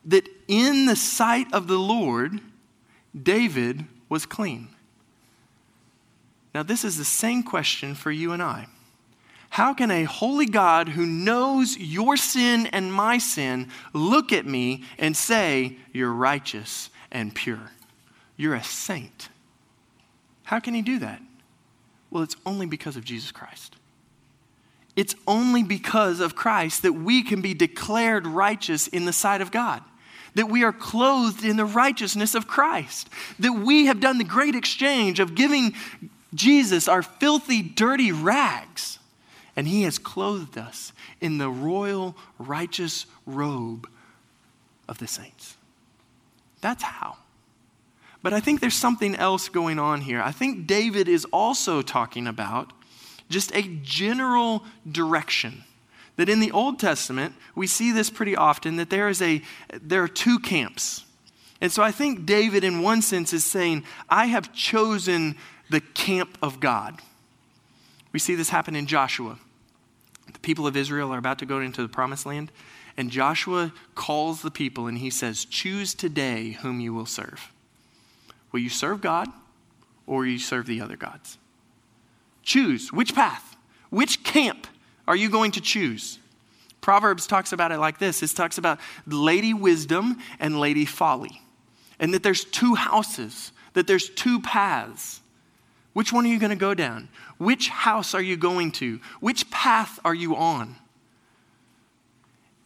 that 0.06 0.28
in 0.48 0.86
the 0.86 0.96
sight 0.96 1.52
of 1.52 1.66
the 1.66 1.78
Lord, 1.78 2.40
David 3.20 3.84
was 4.08 4.24
clean. 4.24 4.68
Now, 6.54 6.62
this 6.62 6.84
is 6.84 6.96
the 6.96 7.04
same 7.04 7.42
question 7.42 7.94
for 7.94 8.10
you 8.10 8.32
and 8.32 8.42
I. 8.42 8.68
How 9.50 9.74
can 9.74 9.90
a 9.90 10.04
holy 10.04 10.46
God 10.46 10.88
who 10.90 11.06
knows 11.06 11.76
your 11.76 12.16
sin 12.16 12.66
and 12.66 12.92
my 12.92 13.18
sin 13.18 13.68
look 13.92 14.32
at 14.32 14.46
me 14.46 14.84
and 14.98 15.16
say, 15.16 15.76
You're 15.92 16.12
righteous 16.12 16.90
and 17.10 17.34
pure? 17.34 17.72
You're 18.36 18.54
a 18.54 18.64
saint. 18.64 19.28
How 20.44 20.60
can 20.60 20.74
he 20.74 20.82
do 20.82 20.98
that? 21.00 21.20
Well, 22.10 22.22
it's 22.22 22.36
only 22.46 22.66
because 22.66 22.96
of 22.96 23.04
Jesus 23.04 23.32
Christ. 23.32 23.76
It's 24.94 25.14
only 25.26 25.62
because 25.62 26.20
of 26.20 26.36
Christ 26.36 26.82
that 26.82 26.92
we 26.92 27.22
can 27.22 27.42
be 27.42 27.52
declared 27.52 28.26
righteous 28.26 28.86
in 28.86 29.04
the 29.04 29.12
sight 29.12 29.40
of 29.40 29.50
God 29.50 29.82
that 30.36 30.50
we 30.50 30.62
are 30.62 30.72
clothed 30.72 31.44
in 31.44 31.56
the 31.56 31.64
righteousness 31.64 32.34
of 32.34 32.46
Christ, 32.46 33.08
that 33.38 33.54
we 33.54 33.86
have 33.86 34.00
done 34.00 34.18
the 34.18 34.24
great 34.24 34.54
exchange 34.54 35.18
of 35.18 35.34
giving 35.34 35.72
Jesus 36.34 36.88
our 36.88 37.02
filthy, 37.02 37.62
dirty 37.62 38.12
rags, 38.12 38.98
and 39.56 39.66
he 39.66 39.82
has 39.84 39.98
clothed 39.98 40.58
us 40.58 40.92
in 41.22 41.38
the 41.38 41.48
royal, 41.48 42.14
righteous 42.38 43.06
robe 43.24 43.88
of 44.86 44.98
the 44.98 45.06
saints. 45.06 45.56
That's 46.60 46.82
how. 46.82 47.16
But 48.22 48.34
I 48.34 48.40
think 48.40 48.60
there's 48.60 48.74
something 48.74 49.16
else 49.16 49.48
going 49.48 49.78
on 49.78 50.02
here. 50.02 50.20
I 50.20 50.32
think 50.32 50.66
David 50.66 51.08
is 51.08 51.24
also 51.32 51.80
talking 51.80 52.26
about 52.26 52.74
just 53.30 53.56
a 53.56 53.62
general 53.82 54.64
direction 54.90 55.64
that 56.16 56.28
in 56.28 56.40
the 56.40 56.50
Old 56.50 56.78
Testament, 56.78 57.34
we 57.54 57.66
see 57.66 57.92
this 57.92 58.10
pretty 58.10 58.34
often 58.34 58.76
that 58.76 58.90
there 58.90 59.08
is 59.08 59.20
a 59.22 59.42
there 59.82 60.02
are 60.02 60.08
two 60.08 60.38
camps. 60.38 61.04
And 61.60 61.72
so 61.72 61.82
I 61.82 61.90
think 61.90 62.26
David 62.26 62.64
in 62.64 62.82
one 62.82 63.00
sense 63.00 63.32
is 63.32 63.44
saying, 63.44 63.84
I 64.08 64.26
have 64.26 64.52
chosen 64.52 65.36
the 65.70 65.80
camp 65.80 66.36
of 66.42 66.60
God. 66.60 67.00
We 68.12 68.18
see 68.18 68.34
this 68.34 68.50
happen 68.50 68.76
in 68.76 68.86
Joshua. 68.86 69.38
The 70.32 70.38
people 70.40 70.66
of 70.66 70.76
Israel 70.76 71.12
are 71.14 71.18
about 71.18 71.38
to 71.38 71.46
go 71.46 71.60
into 71.60 71.82
the 71.82 71.88
promised 71.88 72.26
land, 72.26 72.52
and 72.96 73.10
Joshua 73.10 73.72
calls 73.94 74.42
the 74.42 74.50
people 74.50 74.86
and 74.86 74.98
he 74.98 75.10
says, 75.10 75.44
Choose 75.44 75.94
today 75.94 76.52
whom 76.62 76.80
you 76.80 76.94
will 76.94 77.06
serve. 77.06 77.52
Will 78.52 78.60
you 78.60 78.70
serve 78.70 79.00
God 79.00 79.28
or 80.06 80.20
will 80.20 80.26
you 80.26 80.38
serve 80.38 80.66
the 80.66 80.80
other 80.80 80.96
gods? 80.96 81.38
Choose 82.42 82.92
which 82.92 83.14
path, 83.14 83.56
which 83.90 84.24
camp 84.24 84.66
are 85.06 85.16
you 85.16 85.28
going 85.28 85.52
to 85.52 85.60
choose? 85.60 86.18
Proverbs 86.80 87.26
talks 87.26 87.52
about 87.52 87.72
it 87.72 87.78
like 87.78 87.98
this 87.98 88.22
it 88.22 88.30
talks 88.30 88.58
about 88.58 88.78
Lady 89.06 89.54
Wisdom 89.54 90.18
and 90.38 90.60
Lady 90.60 90.84
Folly, 90.84 91.42
and 91.98 92.14
that 92.14 92.22
there's 92.22 92.44
two 92.44 92.74
houses, 92.74 93.52
that 93.72 93.86
there's 93.86 94.08
two 94.10 94.40
paths. 94.40 95.20
Which 95.92 96.12
one 96.12 96.26
are 96.26 96.28
you 96.28 96.38
going 96.38 96.50
to 96.50 96.56
go 96.56 96.74
down? 96.74 97.08
Which 97.38 97.70
house 97.70 98.14
are 98.14 98.22
you 98.22 98.36
going 98.36 98.72
to? 98.72 99.00
Which 99.20 99.50
path 99.50 99.98
are 100.04 100.14
you 100.14 100.36
on? 100.36 100.76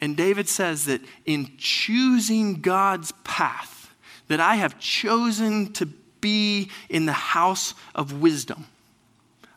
And 0.01 0.17
David 0.17 0.49
says 0.49 0.87
that 0.87 1.01
in 1.27 1.53
choosing 1.57 2.61
God's 2.61 3.13
path, 3.23 3.95
that 4.29 4.41
I 4.41 4.57
have 4.57 4.79
chosen 4.79 5.73
to 5.75 5.87
be 6.21 6.71
in 6.89 7.07
the 7.07 7.13
house 7.13 7.75
of 7.95 8.21
wisdom. 8.21 8.67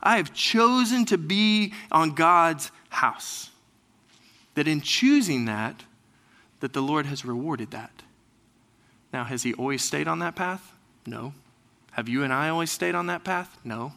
I 0.04 0.18
have 0.18 0.34
chosen 0.34 1.06
to 1.06 1.18
be 1.18 1.74
on 1.92 2.12
God's 2.12 2.72
house. 2.90 3.50
That 4.56 4.68
in 4.68 4.82
choosing 4.82 5.46
that, 5.46 5.84
that 6.60 6.74
the 6.74 6.82
Lord 6.82 7.06
has 7.08 7.26
rewarded 7.26 7.72
that. 7.72 8.04
Now, 9.12 9.24
has 9.24 9.44
he 9.44 9.54
always 9.54 9.84
stayed 9.84 10.08
on 10.08 10.20
that 10.20 10.36
path? 10.36 10.74
No. 11.06 11.34
Have 11.92 12.10
you 12.10 12.24
and 12.24 12.34
I 12.34 12.50
always 12.50 12.72
stayed 12.72 12.96
on 12.96 13.08
that 13.08 13.24
path? 13.24 13.58
No. 13.64 13.94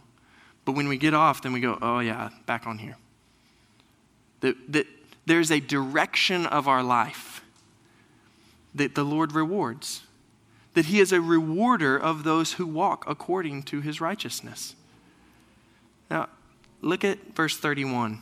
But 0.64 0.72
when 0.72 0.88
we 0.88 0.96
get 0.96 1.14
off, 1.14 1.42
then 1.42 1.52
we 1.52 1.60
go, 1.60 1.78
oh, 1.82 1.98
yeah, 1.98 2.30
back 2.46 2.66
on 2.66 2.78
here. 2.78 2.96
That, 4.40 4.56
that 4.72 4.86
there's 5.26 5.50
a 5.50 5.60
direction 5.60 6.46
of 6.46 6.68
our 6.68 6.82
life 6.82 7.42
that 8.74 8.94
the 8.94 9.04
Lord 9.04 9.32
rewards, 9.32 10.02
that 10.74 10.86
He 10.86 11.00
is 11.00 11.12
a 11.12 11.20
rewarder 11.20 11.96
of 11.96 12.24
those 12.24 12.54
who 12.54 12.66
walk 12.66 13.04
according 13.08 13.62
to 13.64 13.80
His 13.80 14.00
righteousness. 14.00 14.74
Now, 16.10 16.28
look 16.80 17.04
at 17.04 17.34
verse 17.34 17.56
31, 17.56 18.20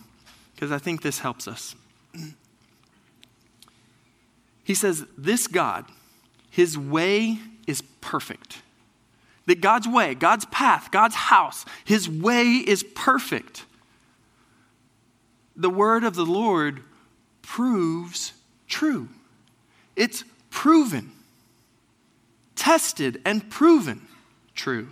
because 0.55 0.73
I 0.73 0.79
think 0.79 1.03
this 1.03 1.19
helps 1.19 1.47
us. 1.47 1.75
He 4.65 4.75
says, 4.75 5.05
This 5.17 5.47
God, 5.47 5.85
His 6.51 6.77
way 6.77 7.39
is 7.67 7.83
perfect. 8.01 8.63
That 9.47 9.61
God's 9.61 9.87
way, 9.87 10.15
God's 10.15 10.47
path, 10.47 10.91
God's 10.91 11.15
house, 11.15 11.67
His 11.85 12.09
way 12.09 12.55
is 12.55 12.83
perfect. 12.83 13.67
The 15.55 15.71
word 15.71 16.03
of 16.03 16.15
the 16.15 16.25
Lord 16.25 16.83
proves 17.43 18.33
true. 18.67 19.09
It's 19.95 20.25
proven, 20.51 21.13
tested, 22.57 23.21
and 23.25 23.49
proven 23.51 24.09
true. 24.55 24.89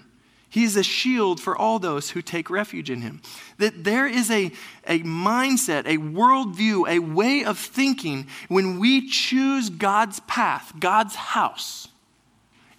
He's 0.53 0.77
a 0.77 0.83
shield 0.83 1.41
for 1.41 1.57
all 1.57 1.79
those 1.79 2.11
who 2.11 2.21
take 2.21 2.51
refuge 2.51 2.91
in 2.91 3.01
him. 3.01 3.23
That 3.57 3.85
there 3.85 4.07
is 4.07 4.31
a, 4.31 4.53
a 4.87 5.01
mindset, 5.01 5.87
a 5.87 5.97
worldview, 5.97 6.89
a 6.89 6.99
way 6.99 7.43
of 7.43 7.59
thinking 7.59 8.27
when 8.49 8.79
we 8.79 9.09
choose 9.09 9.71
God's 9.71 10.21
path, 10.21 10.75
God's 10.79 11.15
house 11.15 11.89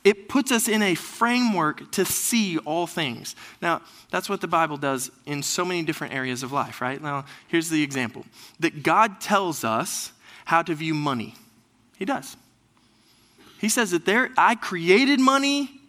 it 0.03 0.27
puts 0.27 0.51
us 0.51 0.67
in 0.67 0.81
a 0.81 0.95
framework 0.95 1.91
to 1.93 2.03
see 2.03 2.57
all 2.59 2.87
things. 2.87 3.35
Now, 3.61 3.81
that's 4.11 4.29
what 4.29 4.41
the 4.41 4.47
Bible 4.47 4.77
does 4.77 5.11
in 5.25 5.41
so 5.43 5.63
many 5.63 5.81
different 5.83 6.13
areas 6.13 6.43
of 6.43 6.51
life, 6.51 6.81
right? 6.81 7.01
Now, 7.01 7.25
here's 7.47 7.69
the 7.69 7.83
example 7.83 8.25
that 8.59 8.83
God 8.83 9.21
tells 9.21 9.63
us 9.63 10.11
how 10.45 10.61
to 10.61 10.75
view 10.75 10.93
money. 10.93 11.35
He 11.97 12.05
does. 12.05 12.35
He 13.59 13.69
says 13.69 13.91
that 13.91 14.05
there, 14.05 14.29
I 14.37 14.55
created 14.55 15.21
money, 15.21 15.79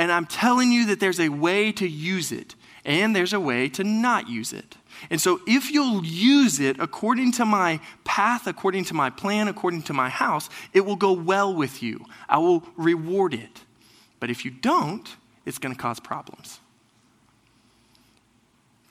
and 0.00 0.10
I'm 0.10 0.24
telling 0.24 0.72
you 0.72 0.86
that 0.86 0.98
there's 0.98 1.20
a 1.20 1.28
way 1.28 1.72
to 1.72 1.86
use 1.86 2.32
it, 2.32 2.54
and 2.86 3.14
there's 3.14 3.34
a 3.34 3.38
way 3.38 3.68
to 3.68 3.84
not 3.84 4.30
use 4.30 4.50
it. 4.50 4.78
And 5.10 5.20
so, 5.20 5.42
if 5.46 5.70
you'll 5.70 6.02
use 6.02 6.58
it 6.58 6.80
according 6.80 7.32
to 7.32 7.44
my 7.44 7.80
path, 8.02 8.46
according 8.46 8.84
to 8.84 8.94
my 8.94 9.10
plan, 9.10 9.46
according 9.46 9.82
to 9.82 9.92
my 9.92 10.08
house, 10.08 10.48
it 10.72 10.86
will 10.86 10.96
go 10.96 11.12
well 11.12 11.54
with 11.54 11.82
you. 11.82 12.06
I 12.30 12.38
will 12.38 12.64
reward 12.78 13.34
it. 13.34 13.60
But 14.20 14.30
if 14.30 14.42
you 14.42 14.50
don't, 14.50 15.06
it's 15.44 15.58
going 15.58 15.74
to 15.74 15.80
cause 15.80 16.00
problems. 16.00 16.60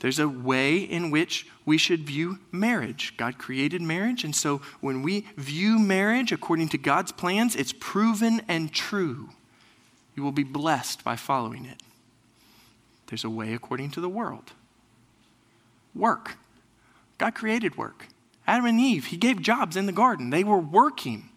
There's 0.01 0.19
a 0.19 0.29
way 0.29 0.77
in 0.77 1.09
which 1.09 1.47
we 1.65 1.79
should 1.79 2.01
view 2.01 2.37
marriage. 2.51 3.15
God 3.17 3.39
created 3.39 3.81
marriage, 3.81 4.23
and 4.23 4.35
so 4.35 4.61
when 4.79 5.01
we 5.01 5.25
view 5.37 5.79
marriage 5.79 6.31
according 6.31 6.69
to 6.69 6.77
God's 6.77 7.11
plans, 7.11 7.55
it's 7.55 7.73
proven 7.73 8.43
and 8.47 8.71
true. 8.71 9.29
You 10.15 10.23
will 10.23 10.31
be 10.31 10.43
blessed 10.43 11.03
by 11.03 11.15
following 11.15 11.65
it. 11.65 11.81
There's 13.07 13.23
a 13.23 13.29
way 13.29 13.53
according 13.53 13.91
to 13.91 14.01
the 14.01 14.09
world 14.09 14.53
work. 15.95 16.37
God 17.17 17.35
created 17.35 17.77
work. 17.77 18.07
Adam 18.47 18.65
and 18.65 18.79
Eve, 18.79 19.07
He 19.07 19.17
gave 19.17 19.41
jobs 19.41 19.75
in 19.75 19.85
the 19.85 19.91
garden, 19.91 20.29
they 20.29 20.43
were 20.43 20.59
working. 20.59 21.29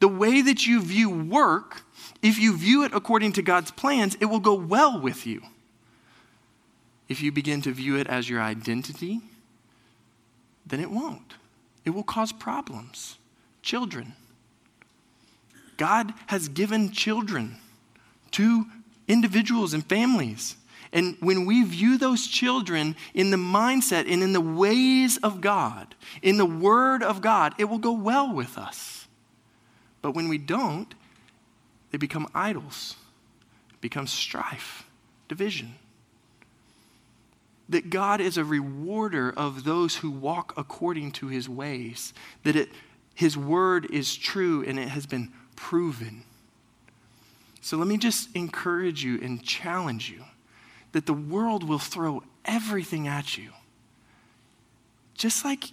The 0.00 0.08
way 0.08 0.42
that 0.42 0.66
you 0.66 0.82
view 0.82 1.08
work, 1.08 1.82
if 2.20 2.38
you 2.38 2.56
view 2.56 2.84
it 2.84 2.92
according 2.92 3.32
to 3.34 3.42
God's 3.42 3.70
plans, 3.70 4.16
it 4.20 4.26
will 4.26 4.40
go 4.40 4.54
well 4.54 5.00
with 5.00 5.26
you. 5.26 5.40
If 7.08 7.22
you 7.22 7.32
begin 7.32 7.62
to 7.62 7.72
view 7.72 7.96
it 7.96 8.06
as 8.06 8.28
your 8.28 8.42
identity, 8.42 9.20
then 10.66 10.80
it 10.80 10.90
won't. 10.90 11.34
It 11.84 11.90
will 11.90 12.02
cause 12.02 12.32
problems. 12.32 13.18
Children. 13.62 14.14
God 15.76 16.12
has 16.26 16.48
given 16.48 16.90
children 16.90 17.56
to 18.34 18.66
individuals 19.08 19.74
and 19.74 19.84
families. 19.84 20.56
And 20.92 21.16
when 21.20 21.44
we 21.44 21.64
view 21.64 21.98
those 21.98 22.26
children 22.26 22.94
in 23.14 23.30
the 23.30 23.36
mindset 23.36 24.10
and 24.10 24.22
in 24.22 24.32
the 24.32 24.40
ways 24.40 25.16
of 25.18 25.40
God, 25.40 25.94
in 26.22 26.36
the 26.36 26.46
Word 26.46 27.02
of 27.02 27.20
God, 27.20 27.54
it 27.58 27.64
will 27.64 27.78
go 27.78 27.92
well 27.92 28.32
with 28.32 28.56
us. 28.56 29.08
But 30.02 30.12
when 30.12 30.28
we 30.28 30.38
don't, 30.38 30.94
they 31.90 31.98
become 31.98 32.28
idols, 32.34 32.96
it 33.72 33.80
becomes 33.80 34.12
strife, 34.12 34.84
division. 35.28 35.74
That 37.68 37.90
God 37.90 38.20
is 38.20 38.36
a 38.36 38.44
rewarder 38.44 39.32
of 39.36 39.64
those 39.64 39.96
who 39.96 40.10
walk 40.10 40.54
according 40.56 41.12
to 41.12 41.28
his 41.28 41.48
ways, 41.48 42.12
that 42.42 42.54
it, 42.56 42.68
his 43.14 43.36
word 43.36 43.86
is 43.90 44.14
true 44.14 44.62
and 44.64 44.78
it 44.78 44.88
has 44.88 45.06
been 45.06 45.32
proven. 45.56 46.24
So 47.64 47.78
let 47.78 47.88
me 47.88 47.96
just 47.96 48.28
encourage 48.36 49.02
you 49.02 49.18
and 49.22 49.42
challenge 49.42 50.10
you 50.10 50.22
that 50.92 51.06
the 51.06 51.14
world 51.14 51.66
will 51.66 51.78
throw 51.78 52.22
everything 52.44 53.08
at 53.08 53.38
you. 53.38 53.52
Just 55.14 55.46
like 55.46 55.70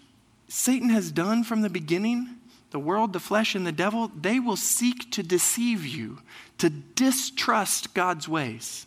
Satan 0.48 0.88
has 0.88 1.12
done 1.12 1.44
from 1.44 1.64
the 1.64 1.70
beginning, 1.70 2.30
the 2.70 2.80
world, 2.80 3.12
the 3.12 3.20
flesh, 3.20 3.56
and 3.56 3.68
the 3.68 3.74
devil, 3.74 4.10
they 4.18 4.40
will 4.40 4.56
seek 4.56 5.12
to 5.12 5.22
deceive 5.22 5.86
you, 5.86 6.20
to 6.60 6.70
distrust 6.70 7.94
God's 7.94 8.26
ways. 8.26 8.86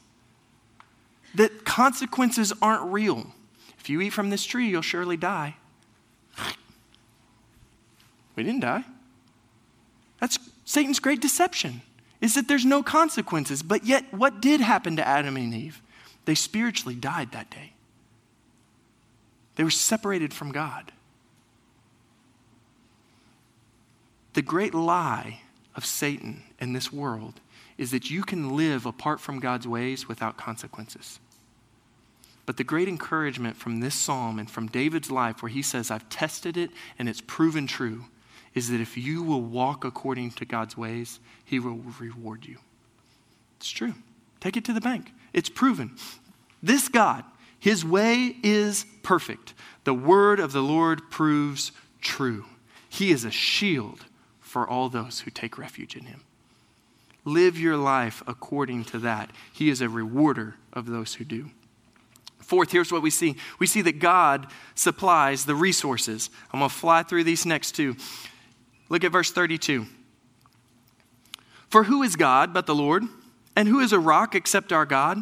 That 1.34 1.66
consequences 1.66 2.54
aren't 2.62 2.90
real. 2.90 3.34
If 3.78 3.90
you 3.90 4.00
eat 4.00 4.14
from 4.14 4.30
this 4.30 4.46
tree, 4.46 4.68
you'll 4.68 4.80
surely 4.80 5.18
die. 5.18 5.56
We 8.34 8.44
didn't 8.44 8.60
die. 8.60 8.84
That's 10.20 10.38
Satan's 10.64 11.00
great 11.00 11.20
deception, 11.20 11.82
is 12.24 12.36
that 12.36 12.48
there's 12.48 12.64
no 12.64 12.82
consequences. 12.82 13.62
But 13.62 13.84
yet, 13.84 14.10
what 14.10 14.40
did 14.40 14.62
happen 14.62 14.96
to 14.96 15.06
Adam 15.06 15.36
and 15.36 15.52
Eve? 15.52 15.82
They 16.24 16.34
spiritually 16.34 16.94
died 16.94 17.32
that 17.32 17.50
day. 17.50 17.74
They 19.56 19.62
were 19.62 19.70
separated 19.70 20.32
from 20.32 20.50
God. 20.50 20.90
The 24.32 24.40
great 24.40 24.72
lie 24.72 25.42
of 25.76 25.84
Satan 25.84 26.44
in 26.58 26.72
this 26.72 26.90
world 26.90 27.40
is 27.76 27.90
that 27.90 28.08
you 28.08 28.22
can 28.22 28.56
live 28.56 28.86
apart 28.86 29.20
from 29.20 29.38
God's 29.38 29.68
ways 29.68 30.08
without 30.08 30.38
consequences. 30.38 31.20
But 32.46 32.56
the 32.56 32.64
great 32.64 32.88
encouragement 32.88 33.56
from 33.56 33.80
this 33.80 33.94
psalm 33.94 34.38
and 34.38 34.50
from 34.50 34.68
David's 34.68 35.10
life, 35.10 35.42
where 35.42 35.50
he 35.50 35.60
says, 35.60 35.90
I've 35.90 36.08
tested 36.08 36.56
it 36.56 36.70
and 36.98 37.06
it's 37.06 37.20
proven 37.20 37.66
true, 37.66 38.06
is 38.54 38.70
that 38.70 38.80
if 38.80 38.96
you 38.96 39.22
will 39.22 39.42
walk 39.42 39.84
according 39.84 40.30
to 40.32 40.44
God's 40.44 40.76
ways, 40.76 41.18
he 41.44 41.58
will 41.58 41.80
reward 41.98 42.46
you. 42.46 42.58
It's 43.58 43.70
true. 43.70 43.94
Take 44.40 44.56
it 44.56 44.64
to 44.66 44.72
the 44.72 44.80
bank. 44.80 45.12
It's 45.32 45.48
proven. 45.48 45.96
This 46.62 46.88
God, 46.88 47.24
his 47.58 47.84
way 47.84 48.36
is 48.42 48.86
perfect. 49.02 49.54
The 49.84 49.94
word 49.94 50.38
of 50.38 50.52
the 50.52 50.62
Lord 50.62 51.10
proves 51.10 51.72
true. 52.00 52.44
He 52.88 53.10
is 53.10 53.24
a 53.24 53.30
shield 53.30 54.04
for 54.40 54.68
all 54.68 54.88
those 54.88 55.20
who 55.20 55.30
take 55.30 55.58
refuge 55.58 55.96
in 55.96 56.04
him. 56.04 56.20
Live 57.24 57.58
your 57.58 57.76
life 57.76 58.22
according 58.26 58.84
to 58.84 58.98
that. 59.00 59.30
He 59.52 59.70
is 59.70 59.80
a 59.80 59.88
rewarder 59.88 60.56
of 60.72 60.86
those 60.86 61.14
who 61.14 61.24
do. 61.24 61.50
Fourth, 62.38 62.70
here's 62.70 62.92
what 62.92 63.02
we 63.02 63.10
see 63.10 63.36
we 63.58 63.66
see 63.66 63.80
that 63.82 63.98
God 63.98 64.46
supplies 64.74 65.46
the 65.46 65.54
resources. 65.54 66.28
I'm 66.52 66.60
going 66.60 66.68
to 66.68 66.74
fly 66.74 67.02
through 67.02 67.24
these 67.24 67.46
next 67.46 67.72
two. 67.72 67.96
Look 68.94 69.02
at 69.02 69.10
verse 69.10 69.32
32. 69.32 69.86
For 71.68 71.82
who 71.82 72.04
is 72.04 72.14
God 72.14 72.54
but 72.54 72.66
the 72.66 72.76
Lord? 72.76 73.02
And 73.56 73.66
who 73.66 73.80
is 73.80 73.92
a 73.92 73.98
rock 73.98 74.36
except 74.36 74.72
our 74.72 74.86
God? 74.86 75.18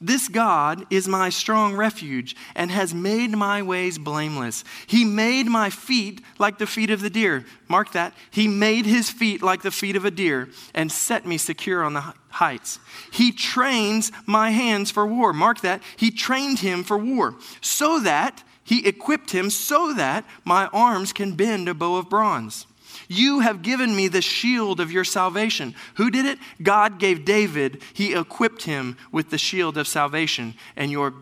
This 0.00 0.26
God 0.26 0.86
is 0.88 1.06
my 1.06 1.28
strong 1.28 1.76
refuge 1.76 2.34
and 2.54 2.70
has 2.70 2.94
made 2.94 3.32
my 3.32 3.60
ways 3.60 3.98
blameless. 3.98 4.64
He 4.86 5.04
made 5.04 5.48
my 5.48 5.68
feet 5.68 6.22
like 6.38 6.56
the 6.56 6.66
feet 6.66 6.88
of 6.88 7.02
the 7.02 7.10
deer. 7.10 7.44
Mark 7.68 7.92
that. 7.92 8.14
He 8.30 8.48
made 8.48 8.86
his 8.86 9.10
feet 9.10 9.42
like 9.42 9.60
the 9.60 9.70
feet 9.70 9.96
of 9.96 10.06
a 10.06 10.10
deer 10.10 10.48
and 10.72 10.90
set 10.90 11.26
me 11.26 11.36
secure 11.36 11.84
on 11.84 11.92
the 11.92 12.14
heights. 12.30 12.78
He 13.12 13.32
trains 13.32 14.12
my 14.24 14.48
hands 14.52 14.90
for 14.90 15.06
war. 15.06 15.34
Mark 15.34 15.60
that. 15.60 15.82
He 15.98 16.10
trained 16.10 16.60
him 16.60 16.84
for 16.84 16.96
war 16.96 17.34
so 17.60 18.00
that 18.00 18.42
he 18.64 18.88
equipped 18.88 19.32
him 19.32 19.50
so 19.50 19.92
that 19.92 20.24
my 20.42 20.68
arms 20.68 21.12
can 21.12 21.34
bend 21.34 21.68
a 21.68 21.74
bow 21.74 21.96
of 21.96 22.08
bronze. 22.08 22.64
You 23.12 23.40
have 23.40 23.62
given 23.62 23.96
me 23.96 24.06
the 24.06 24.22
shield 24.22 24.78
of 24.78 24.92
your 24.92 25.02
salvation. 25.02 25.74
Who 25.96 26.12
did 26.12 26.26
it? 26.26 26.38
God 26.62 27.00
gave 27.00 27.24
David. 27.24 27.82
He 27.92 28.14
equipped 28.14 28.62
him 28.62 28.96
with 29.10 29.30
the 29.30 29.36
shield 29.36 29.76
of 29.76 29.88
salvation, 29.88 30.54
and 30.76 30.92
your 30.92 31.12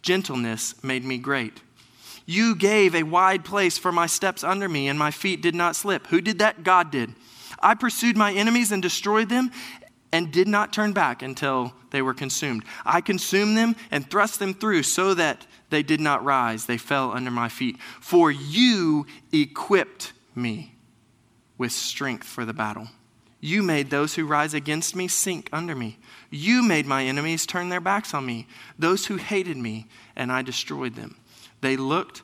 gentleness 0.00 0.82
made 0.82 1.04
me 1.04 1.18
great. 1.18 1.60
You 2.24 2.54
gave 2.54 2.94
a 2.94 3.02
wide 3.02 3.44
place 3.44 3.76
for 3.76 3.92
my 3.92 4.06
steps 4.06 4.42
under 4.42 4.66
me, 4.66 4.88
and 4.88 4.98
my 4.98 5.10
feet 5.10 5.42
did 5.42 5.54
not 5.54 5.76
slip. 5.76 6.06
Who 6.06 6.22
did 6.22 6.38
that? 6.38 6.64
God 6.64 6.90
did. 6.90 7.12
I 7.60 7.74
pursued 7.74 8.16
my 8.16 8.32
enemies 8.32 8.72
and 8.72 8.80
destroyed 8.80 9.28
them, 9.28 9.50
and 10.10 10.32
did 10.32 10.48
not 10.48 10.72
turn 10.72 10.94
back 10.94 11.20
until 11.20 11.74
they 11.90 12.00
were 12.00 12.14
consumed. 12.14 12.64
I 12.86 13.02
consumed 13.02 13.58
them 13.58 13.76
and 13.90 14.08
thrust 14.08 14.38
them 14.38 14.54
through 14.54 14.84
so 14.84 15.12
that 15.12 15.46
they 15.68 15.82
did 15.82 16.00
not 16.00 16.24
rise. 16.24 16.64
They 16.64 16.78
fell 16.78 17.12
under 17.12 17.30
my 17.30 17.50
feet. 17.50 17.76
For 18.00 18.30
you 18.30 19.04
equipped 19.32 20.14
me 20.34 20.76
with 21.60 21.72
strength 21.72 22.26
for 22.26 22.46
the 22.46 22.54
battle. 22.54 22.88
You 23.38 23.62
made 23.62 23.90
those 23.90 24.14
who 24.14 24.24
rise 24.24 24.54
against 24.54 24.96
me 24.96 25.08
sink 25.08 25.50
under 25.52 25.74
me. 25.74 25.98
You 26.30 26.62
made 26.62 26.86
my 26.86 27.04
enemies 27.04 27.44
turn 27.44 27.68
their 27.68 27.82
backs 27.82 28.14
on 28.14 28.24
me, 28.24 28.46
those 28.78 29.06
who 29.06 29.16
hated 29.16 29.58
me, 29.58 29.86
and 30.16 30.32
I 30.32 30.40
destroyed 30.40 30.94
them. 30.94 31.16
They 31.60 31.76
looked, 31.76 32.22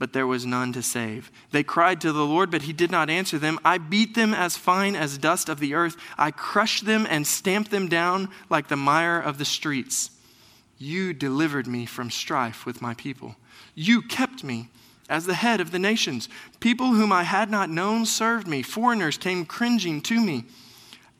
but 0.00 0.12
there 0.12 0.26
was 0.26 0.44
none 0.44 0.72
to 0.72 0.82
save. 0.82 1.30
They 1.52 1.62
cried 1.62 2.00
to 2.00 2.12
the 2.12 2.26
Lord, 2.26 2.50
but 2.50 2.62
he 2.62 2.72
did 2.72 2.90
not 2.90 3.08
answer 3.08 3.38
them. 3.38 3.60
I 3.64 3.78
beat 3.78 4.16
them 4.16 4.34
as 4.34 4.56
fine 4.56 4.96
as 4.96 5.16
dust 5.16 5.48
of 5.48 5.60
the 5.60 5.74
earth. 5.74 5.96
I 6.18 6.32
crushed 6.32 6.84
them 6.84 7.06
and 7.08 7.24
stamped 7.24 7.70
them 7.70 7.86
down 7.88 8.30
like 8.50 8.66
the 8.66 8.74
mire 8.74 9.20
of 9.20 9.38
the 9.38 9.44
streets. 9.44 10.10
You 10.76 11.14
delivered 11.14 11.68
me 11.68 11.86
from 11.86 12.10
strife 12.10 12.66
with 12.66 12.82
my 12.82 12.94
people. 12.94 13.36
You 13.76 14.02
kept 14.02 14.42
me 14.42 14.70
as 15.08 15.26
the 15.26 15.34
head 15.34 15.60
of 15.60 15.70
the 15.70 15.78
nations. 15.78 16.28
People 16.60 16.94
whom 16.94 17.12
I 17.12 17.24
had 17.24 17.50
not 17.50 17.70
known 17.70 18.06
served 18.06 18.46
me. 18.46 18.62
Foreigners 18.62 19.18
came 19.18 19.44
cringing 19.44 20.00
to 20.02 20.20
me. 20.20 20.44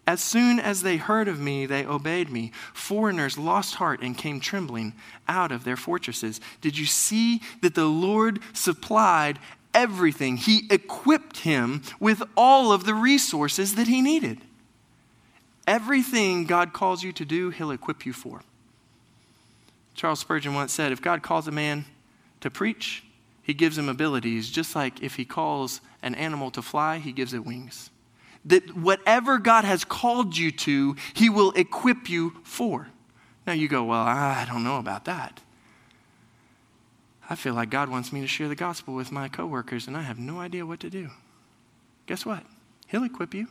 As 0.06 0.20
soon 0.20 0.58
as 0.58 0.82
they 0.82 0.96
heard 0.96 1.28
of 1.28 1.38
me, 1.38 1.64
they 1.64 1.86
obeyed 1.86 2.28
me. 2.28 2.50
Foreigners 2.74 3.38
lost 3.38 3.76
heart 3.76 4.00
and 4.02 4.18
came 4.18 4.40
trembling 4.40 4.94
out 5.28 5.52
of 5.52 5.64
their 5.64 5.76
fortresses. 5.76 6.40
Did 6.60 6.76
you 6.76 6.86
see 6.86 7.40
that 7.60 7.74
the 7.74 7.86
Lord 7.86 8.40
supplied 8.52 9.38
everything? 9.72 10.38
He 10.38 10.66
equipped 10.70 11.38
him 11.38 11.82
with 12.00 12.22
all 12.36 12.72
of 12.72 12.84
the 12.84 12.94
resources 12.94 13.76
that 13.76 13.86
he 13.86 14.02
needed. 14.02 14.40
Everything 15.68 16.46
God 16.46 16.72
calls 16.72 17.04
you 17.04 17.12
to 17.12 17.24
do, 17.24 17.50
he'll 17.50 17.70
equip 17.70 18.04
you 18.04 18.12
for. 18.12 18.42
Charles 19.94 20.20
Spurgeon 20.20 20.54
once 20.54 20.72
said 20.72 20.90
if 20.90 21.00
God 21.00 21.22
calls 21.22 21.46
a 21.46 21.52
man 21.52 21.84
to 22.40 22.50
preach, 22.50 23.04
he 23.42 23.54
gives 23.54 23.76
him 23.76 23.88
abilities, 23.88 24.50
just 24.50 24.74
like 24.74 25.02
if 25.02 25.16
he 25.16 25.24
calls 25.24 25.80
an 26.02 26.14
animal 26.14 26.50
to 26.52 26.62
fly, 26.62 26.98
he 26.98 27.12
gives 27.12 27.34
it 27.34 27.44
wings. 27.44 27.90
That 28.44 28.76
whatever 28.76 29.38
God 29.38 29.64
has 29.64 29.84
called 29.84 30.36
you 30.36 30.52
to, 30.52 30.96
he 31.14 31.28
will 31.28 31.52
equip 31.52 32.08
you 32.08 32.34
for. 32.44 32.88
Now 33.46 33.52
you 33.52 33.68
go, 33.68 33.84
well, 33.84 34.02
I 34.02 34.44
don't 34.48 34.64
know 34.64 34.78
about 34.78 35.04
that. 35.06 35.40
I 37.28 37.34
feel 37.34 37.54
like 37.54 37.70
God 37.70 37.88
wants 37.88 38.12
me 38.12 38.20
to 38.20 38.26
share 38.26 38.48
the 38.48 38.54
gospel 38.54 38.94
with 38.94 39.10
my 39.10 39.28
coworkers 39.28 39.86
and 39.86 39.96
I 39.96 40.02
have 40.02 40.18
no 40.18 40.40
idea 40.40 40.66
what 40.66 40.80
to 40.80 40.90
do. 40.90 41.10
Guess 42.06 42.26
what? 42.26 42.44
He'll 42.88 43.04
equip 43.04 43.34
you. 43.34 43.48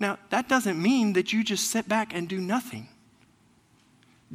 Now, 0.00 0.18
that 0.30 0.48
doesn't 0.48 0.80
mean 0.80 1.14
that 1.14 1.32
you 1.32 1.42
just 1.42 1.70
sit 1.70 1.88
back 1.88 2.14
and 2.14 2.28
do 2.28 2.40
nothing. 2.40 2.88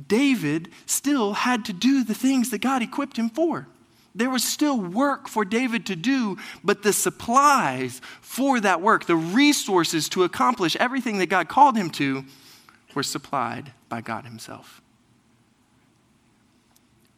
David 0.07 0.69
still 0.85 1.33
had 1.33 1.65
to 1.65 1.73
do 1.73 2.03
the 2.03 2.15
things 2.15 2.49
that 2.49 2.61
God 2.61 2.81
equipped 2.81 3.17
him 3.17 3.29
for. 3.29 3.67
There 4.15 4.29
was 4.29 4.43
still 4.43 4.79
work 4.79 5.27
for 5.27 5.43
David 5.43 5.87
to 5.87 5.95
do, 5.95 6.37
but 6.63 6.83
the 6.83 6.93
supplies 6.93 7.99
for 8.21 8.59
that 8.59 8.81
work, 8.81 9.05
the 9.05 9.15
resources 9.15 10.07
to 10.09 10.23
accomplish 10.23 10.75
everything 10.75 11.17
that 11.17 11.27
God 11.27 11.49
called 11.49 11.75
him 11.75 11.89
to, 11.91 12.23
were 12.95 13.03
supplied 13.03 13.73
by 13.89 14.01
God 14.01 14.25
Himself. 14.25 14.81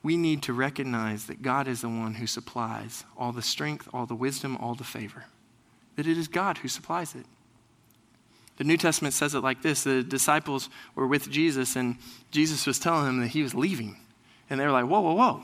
We 0.04 0.18
need 0.18 0.44
to 0.44 0.54
recognize 0.54 1.26
that 1.26 1.42
God 1.42 1.68
is 1.68 1.82
the 1.82 1.90
one 1.90 2.14
who 2.14 2.28
supplies 2.28 3.04
all 3.18 3.32
the 3.32 3.42
strength, 3.42 3.90
all 3.92 4.06
the 4.06 4.16
wisdom, 4.16 4.56
all 4.58 4.76
the 4.76 4.84
favor. 4.84 5.26
That 5.96 6.08
it 6.08 6.18
is 6.18 6.28
God 6.28 6.60
who 6.60 6.68
supplies 6.68 7.16
it. 7.16 7.26
The 8.58 8.64
New 8.64 8.78
Testament 8.78 9.14
says 9.14 9.34
it 9.34 9.40
like 9.40 9.62
this 9.62 9.84
the 9.84 10.04
disciples 10.04 10.70
were 10.94 11.08
with 11.08 11.30
Jesus, 11.30 11.76
and 11.76 11.98
Jesus 12.32 12.66
was 12.66 12.80
telling 12.80 13.06
them 13.06 13.20
that 13.22 13.30
he 13.30 13.44
was 13.44 13.54
leaving. 13.54 13.98
And 14.50 14.60
they 14.60 14.66
were 14.66 14.72
like, 14.72 14.86
Whoa, 14.86 15.02
whoa, 15.02 15.14
whoa. 15.14 15.44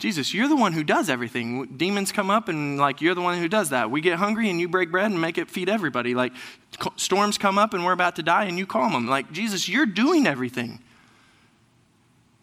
Jesus, 0.00 0.32
you're 0.34 0.48
the 0.48 0.56
one 0.56 0.72
who 0.72 0.82
does 0.82 1.08
everything. 1.08 1.76
Demons 1.76 2.10
come 2.10 2.30
up 2.30 2.48
and 2.48 2.78
like 2.78 3.00
you're 3.00 3.14
the 3.14 3.20
one 3.20 3.38
who 3.38 3.48
does 3.48 3.70
that. 3.70 3.90
We 3.90 4.00
get 4.00 4.18
hungry 4.18 4.50
and 4.50 4.58
you 4.58 4.68
break 4.68 4.90
bread 4.90 5.10
and 5.10 5.20
make 5.20 5.38
it 5.38 5.50
feed 5.50 5.68
everybody. 5.68 6.14
Like 6.14 6.32
storms 6.96 7.38
come 7.38 7.58
up 7.58 7.74
and 7.74 7.84
we're 7.84 7.92
about 7.92 8.16
to 8.16 8.22
die 8.22 8.44
and 8.44 8.58
you 8.58 8.66
calm 8.66 8.92
them. 8.92 9.06
Like 9.06 9.30
Jesus, 9.30 9.68
you're 9.68 9.86
doing 9.86 10.26
everything. 10.26 10.80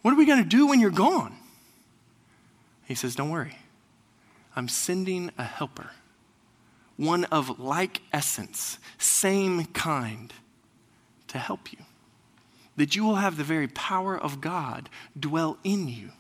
What 0.03 0.13
are 0.13 0.17
we 0.17 0.25
going 0.25 0.41
to 0.41 0.47
do 0.47 0.67
when 0.67 0.79
you're 0.79 0.91
gone? 0.91 1.35
He 2.85 2.95
says, 2.95 3.15
Don't 3.15 3.29
worry. 3.29 3.57
I'm 4.55 4.69
sending 4.69 5.31
a 5.37 5.43
helper, 5.43 5.91
one 6.95 7.25
of 7.25 7.59
like 7.59 8.01
essence, 8.13 8.79
same 8.97 9.65
kind, 9.65 10.33
to 11.27 11.37
help 11.37 11.71
you. 11.71 11.79
That 12.75 12.95
you 12.95 13.03
will 13.03 13.15
have 13.15 13.37
the 13.37 13.43
very 13.43 13.67
power 13.67 14.17
of 14.17 14.41
God 14.41 14.89
dwell 15.19 15.57
in 15.63 15.87
you 15.87 16.11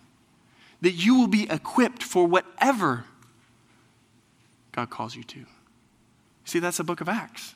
that 0.81 0.91
you 0.91 1.15
will 1.15 1.27
be 1.27 1.49
equipped 1.49 2.03
for 2.03 2.25
whatever 2.25 3.05
God 4.71 4.89
calls 4.89 5.15
you 5.15 5.23
to. 5.23 5.45
See, 6.45 6.59
that's 6.59 6.77
the 6.77 6.83
book 6.83 7.01
of 7.01 7.09
Acts. 7.09 7.55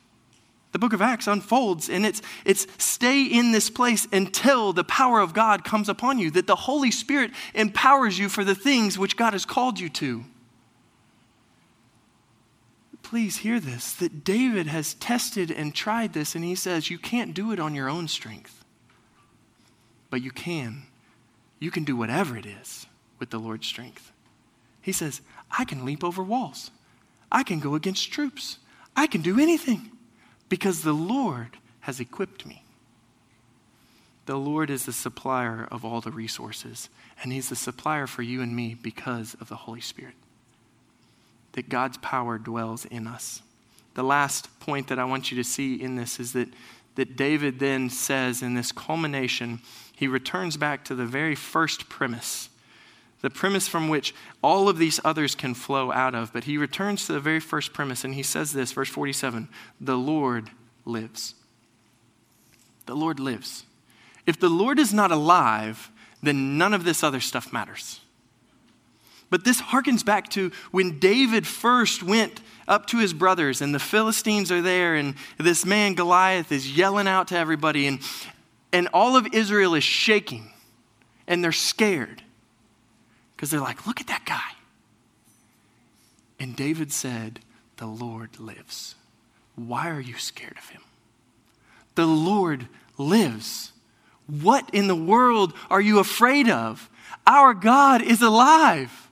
The 0.72 0.80
book 0.80 0.94
of 0.94 1.02
Acts 1.02 1.28
unfolds 1.28 1.90
and 1.90 2.06
it's, 2.06 2.22
it's 2.46 2.66
stay 2.78 3.24
in 3.24 3.52
this 3.52 3.70
place 3.70 4.08
until 4.12 4.74
the 4.74 4.84
power 4.84 5.20
of 5.20 5.34
God 5.34 5.64
comes 5.64 5.90
upon 5.90 6.18
you, 6.18 6.32
that 6.32 6.48
the 6.48 6.56
Holy 6.56 6.92
Spirit 6.92 7.32
empowers 7.54 8.18
you 8.18 8.30
for 8.30 8.44
the 8.44 8.56
things 8.56 8.98
which 8.98 9.18
God 9.18 9.34
has 9.34 9.46
called 9.46 9.80
you 9.80 9.90
to. 9.90 10.24
Please 13.04 13.38
hear 13.38 13.60
this 13.60 13.92
that 13.94 14.24
David 14.24 14.68
has 14.68 14.94
tested 14.94 15.52
and 15.52 15.76
tried 15.76 16.14
this, 16.14 16.34
and 16.34 16.46
he 16.46 16.56
says, 16.56 16.90
You 16.90 16.98
can't 16.98 17.34
do 17.34 17.52
it 17.52 17.60
on 17.60 17.76
your 17.76 17.90
own 17.90 18.08
strength, 18.08 18.64
but 20.10 20.22
you 20.22 20.32
can. 20.32 20.84
You 21.60 21.72
can 21.72 21.84
do 21.84 21.98
whatever 21.98 22.38
it 22.38 22.46
is 22.46 22.88
with 23.22 23.30
the 23.30 23.40
Lord's 23.40 23.68
strength. 23.68 24.12
He 24.82 24.92
says, 24.92 25.22
I 25.58 25.64
can 25.64 25.86
leap 25.86 26.04
over 26.04 26.24
walls. 26.24 26.72
I 27.32 27.44
can 27.44 27.60
go 27.60 27.76
against 27.76 28.12
troops. 28.12 28.58
I 28.98 29.08
can 29.08 29.22
do 29.22 29.40
anything 29.40 29.92
because 30.50 30.82
the 30.82 30.92
Lord 30.92 31.56
has 31.82 32.02
equipped 32.02 32.46
me. 32.46 32.66
The 34.26 34.36
Lord 34.36 34.70
is 34.70 34.86
the 34.86 34.92
supplier 34.92 35.68
of 35.72 35.86
all 35.86 36.02
the 36.02 36.12
resources, 36.12 36.90
and 37.22 37.32
He's 37.32 37.50
the 37.50 37.56
supplier 37.56 38.08
for 38.08 38.24
you 38.24 38.42
and 38.42 38.56
me 38.56 38.76
because 38.80 39.36
of 39.40 39.50
the 39.50 39.56
Holy 39.56 39.82
Spirit. 39.82 40.16
That 41.54 41.70
God's 41.70 41.98
power 41.98 42.38
dwells 42.38 42.86
in 42.86 43.08
us. 43.08 43.42
The 43.94 44.04
last 44.04 44.60
point 44.60 44.88
that 44.88 45.00
I 45.00 45.06
want 45.06 45.32
you 45.32 45.38
to 45.38 45.44
see 45.44 45.76
in 45.76 45.96
this 45.96 46.20
is 46.20 46.34
that, 46.34 46.50
that 46.96 47.16
David 47.16 47.60
then 47.60 47.90
says 47.90 48.42
in 48.42 48.56
this 48.56 48.72
culmination, 48.72 49.62
he 49.96 50.08
returns 50.08 50.58
back 50.58 50.86
to 50.86 50.96
the 50.96 51.06
very 51.06 51.36
first 51.36 51.88
premise 51.88 52.50
the 53.22 53.30
premise 53.30 53.68
from 53.68 53.88
which 53.88 54.14
all 54.44 54.68
of 54.68 54.78
these 54.78 55.00
others 55.04 55.36
can 55.36 55.54
flow 55.54 55.92
out 55.92 56.16
of. 56.16 56.34
But 56.34 56.46
he 56.46 56.58
returns 56.58 57.06
to 57.06 57.14
the 57.14 57.20
very 57.20 57.40
first 57.40 57.74
premise 57.74 58.04
and 58.04 58.14
he 58.14 58.24
says 58.24 58.54
this, 58.54 58.72
verse 58.72 58.90
47 58.90 59.48
The 59.80 59.98
Lord 59.98 60.50
lives. 60.86 61.36
The 62.88 62.96
Lord 62.96 63.20
lives. 63.20 63.66
If 64.26 64.40
the 64.40 64.50
Lord 64.50 64.80
is 64.80 64.94
not 64.94 65.12
alive, 65.12 65.92
then 66.22 66.58
none 66.58 66.74
of 66.74 66.84
this 66.84 67.04
other 67.04 67.20
stuff 67.20 67.54
matters. 67.54 68.02
But 69.30 69.46
this 69.46 69.62
harkens 69.62 70.04
back 70.04 70.30
to 70.32 70.52
when 70.72 71.00
David 71.00 71.48
first 71.48 72.04
went 72.04 72.42
up 72.68 72.86
to 72.88 72.98
his 72.98 73.14
brothers, 73.14 73.62
and 73.62 73.74
the 73.74 73.80
Philistines 73.80 74.52
are 74.52 74.62
there, 74.62 74.96
and 74.96 75.16
this 75.38 75.66
man 75.66 75.94
Goliath 75.94 76.52
is 76.52 76.78
yelling 76.78 77.08
out 77.08 77.30
to 77.30 77.38
everybody, 77.38 77.88
and, 77.88 78.00
and 78.74 78.90
all 78.94 79.16
of 79.16 79.28
Israel 79.34 79.74
is 79.74 79.86
shaking, 79.86 80.52
and 81.28 81.42
they're 81.42 81.54
scared 81.54 82.22
because 83.42 83.50
they're 83.50 83.60
like, 83.60 83.88
look 83.88 84.00
at 84.00 84.06
that 84.06 84.24
guy. 84.24 84.56
And 86.40 86.56
David 86.56 86.92
said, 86.92 87.40
The 87.78 87.88
Lord 87.88 88.40
lives. 88.40 88.94
Why 89.56 89.90
are 89.90 90.00
you 90.00 90.14
scared 90.20 90.60
of 90.60 90.70
him? 90.70 90.84
The 91.96 92.06
Lord 92.06 92.68
lives. 93.00 93.72
What 94.28 94.70
in 94.74 94.88
the 94.88 94.96
world 94.96 95.56
are 95.72 95.82
you 95.82 95.98
afraid 95.98 96.52
of? 96.52 96.88
Our 97.26 97.56
God 97.56 98.04
is 98.04 98.22
alive. 98.22 99.10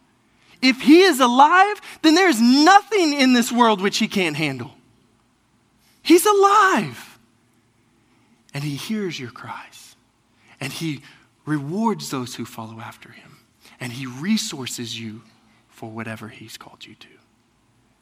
If 0.62 0.82
He 0.82 1.02
is 1.02 1.20
alive, 1.20 1.82
then 2.04 2.14
there 2.14 2.30
is 2.30 2.40
nothing 2.40 3.14
in 3.14 3.34
this 3.34 3.52
world 3.52 3.82
which 3.82 3.98
He 3.98 4.08
can't 4.08 4.36
handle. 4.36 4.76
He's 6.04 6.28
alive. 6.28 7.18
And 8.54 8.64
He 8.64 8.76
hears 8.76 9.20
your 9.20 9.32
cries. 9.32 9.96
And 10.62 10.72
He 10.72 11.02
rewards 11.48 12.12
those 12.12 12.36
who 12.36 12.46
follow 12.46 12.80
after 12.80 13.10
Him. 13.10 13.39
And 13.80 13.94
He 13.94 14.06
resources 14.06 15.00
you 15.00 15.22
for 15.70 15.90
whatever 15.90 16.28
He's 16.28 16.58
called 16.58 16.86
you 16.86 16.96
to. 16.96 17.08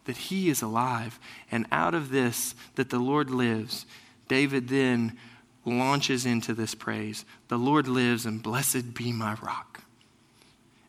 That 0.06 0.18
He 0.18 0.50
is 0.50 0.62
alive. 0.62 1.20
And 1.52 1.66
out 1.72 1.94
of 1.94 2.10
this, 2.10 2.56
that 2.76 2.90
the 2.90 3.00
Lord 3.00 3.30
lives, 3.30 3.86
David 4.28 4.68
then 4.68 5.18
launches 5.66 6.26
into 6.26 6.54
this 6.54 6.74
praise 6.74 7.26
The 7.50 7.58
Lord 7.58 7.88
lives, 7.88 8.26
and 8.26 8.42
blessed 8.42 8.94
be 8.94 9.12
my 9.12 9.36
rock. 9.44 9.82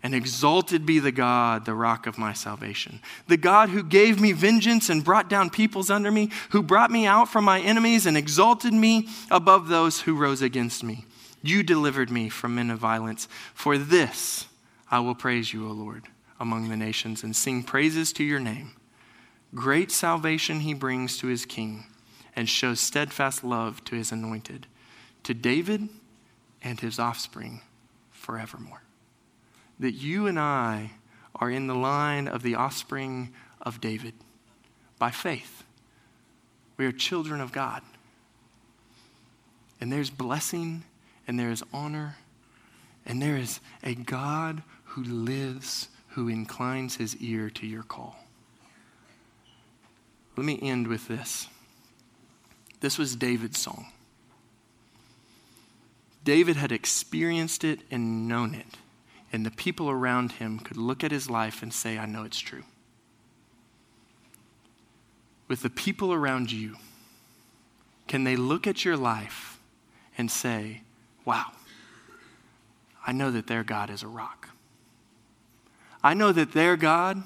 And 0.01 0.15
exalted 0.15 0.87
be 0.87 1.01
the 1.01 1.11
God, 1.11 1.65
the 1.65 1.75
rock 1.75 2.07
of 2.07 2.19
my 2.19 2.33
salvation. 2.33 3.01
The 3.27 3.37
God 3.37 3.69
who 3.71 3.83
gave 3.83 4.21
me 4.21 4.31
vengeance 4.31 4.89
and 4.89 5.05
brought 5.05 5.29
down 5.29 5.51
peoples 5.51 5.91
under 5.91 6.13
me, 6.13 6.31
who 6.51 6.63
brought 6.63 6.93
me 6.93 7.05
out 7.05 7.29
from 7.29 7.45
my 7.45 7.61
enemies 7.61 8.07
and 8.07 8.17
exalted 8.17 8.73
me 8.73 9.09
above 9.29 9.67
those 9.67 10.03
who 10.03 10.15
rose 10.15 10.41
against 10.41 10.85
me. 10.85 11.05
You 11.43 11.65
delivered 11.65 12.11
me 12.11 12.29
from 12.29 12.55
men 12.55 12.71
of 12.71 12.79
violence. 12.79 13.27
For 13.55 13.77
this 13.77 14.47
I 14.91 15.01
will 15.01 15.15
praise 15.15 15.53
you, 15.53 15.69
O 15.69 15.73
Lord, 15.73 16.05
among 16.41 16.69
the 16.69 16.77
nations, 16.77 17.23
and 17.23 17.35
sing 17.35 17.63
praises 17.63 18.13
to 18.15 18.25
your 18.25 18.41
name. 18.41 18.73
Great 19.55 19.91
salvation 19.91 20.61
he 20.61 20.75
brings 20.75 21.19
to 21.19 21.27
his 21.27 21.45
king, 21.45 21.85
and 22.35 22.49
shows 22.49 22.81
steadfast 22.81 23.43
love 23.45 23.85
to 23.85 23.97
his 23.97 24.13
anointed, 24.13 24.67
to 25.25 25.35
David 25.35 25.89
and 26.63 26.81
his 26.81 26.99
offspring 26.99 27.61
forevermore 28.11 28.83
that 29.79 29.93
you 29.93 30.27
and 30.27 30.39
I 30.39 30.93
are 31.37 31.51
in 31.51 31.67
the 31.67 31.75
line 31.75 32.27
of 32.27 32.43
the 32.43 32.55
offspring 32.55 33.33
of 33.63 33.81
David 33.81 34.15
by 34.99 35.11
faith. 35.11 35.65
We 36.77 36.87
are 36.87 36.93
children 36.93 37.41
of 37.41 37.53
God. 37.53 37.83
And 39.81 39.93
there's 39.93 40.11
blessing 40.11 40.85
and 41.27 41.39
there 41.39 41.51
is 41.51 41.63
honor 41.73 42.17
and 43.07 43.23
there 43.23 43.37
is 43.37 43.61
a 43.83 43.95
God 43.95 44.63
who 44.89 45.03
lives, 45.03 45.89
who 46.11 46.29
inclines 46.29 46.97
his 46.97 47.17
ear 47.17 47.51
to 47.51 47.67
your 47.67 47.83
call. 47.83 48.17
Let 50.37 50.45
me 50.45 50.59
end 50.63 50.87
with 50.87 51.09
this. 51.09 51.49
This 52.81 52.99
was 52.99 53.17
David's 53.17 53.59
song. 53.59 53.87
David 56.25 56.57
had 56.57 56.73
experienced 56.73 57.65
it 57.65 57.81
and 57.91 58.29
known 58.29 58.55
it 58.55 58.77
and 59.33 59.45
the 59.45 59.51
people 59.51 59.91
around 59.91 60.33
him 60.33 60.59
could 60.59 60.77
look 60.77 61.05
at 61.05 61.11
his 61.11 61.29
life 61.29 61.63
and 61.63 61.73
say, 61.73 61.99
I 61.99 62.07
know 62.07 62.25
it's 62.25 62.39
true. 62.39 62.65
With 65.49 65.63
the 65.63 65.71
people 65.71 66.13
around 66.13 66.51
you, 66.51 66.77
can 68.07 68.25
they 68.25 68.37
look 68.37 68.67
at 68.67 68.85
your 68.85 68.97
life 68.97 69.59
and 70.17 70.31
say, 70.31 70.83
Wow, 71.25 71.53
I 73.07 73.13
know 73.13 73.31
that 73.31 73.47
their 73.47 73.65
God 73.65 73.91
is 73.91 74.03
a 74.03 74.09
rock. 74.09 74.49
I 76.03 76.15
know 76.15 76.33
that 76.33 76.53
their 76.53 76.77
God 76.77 77.23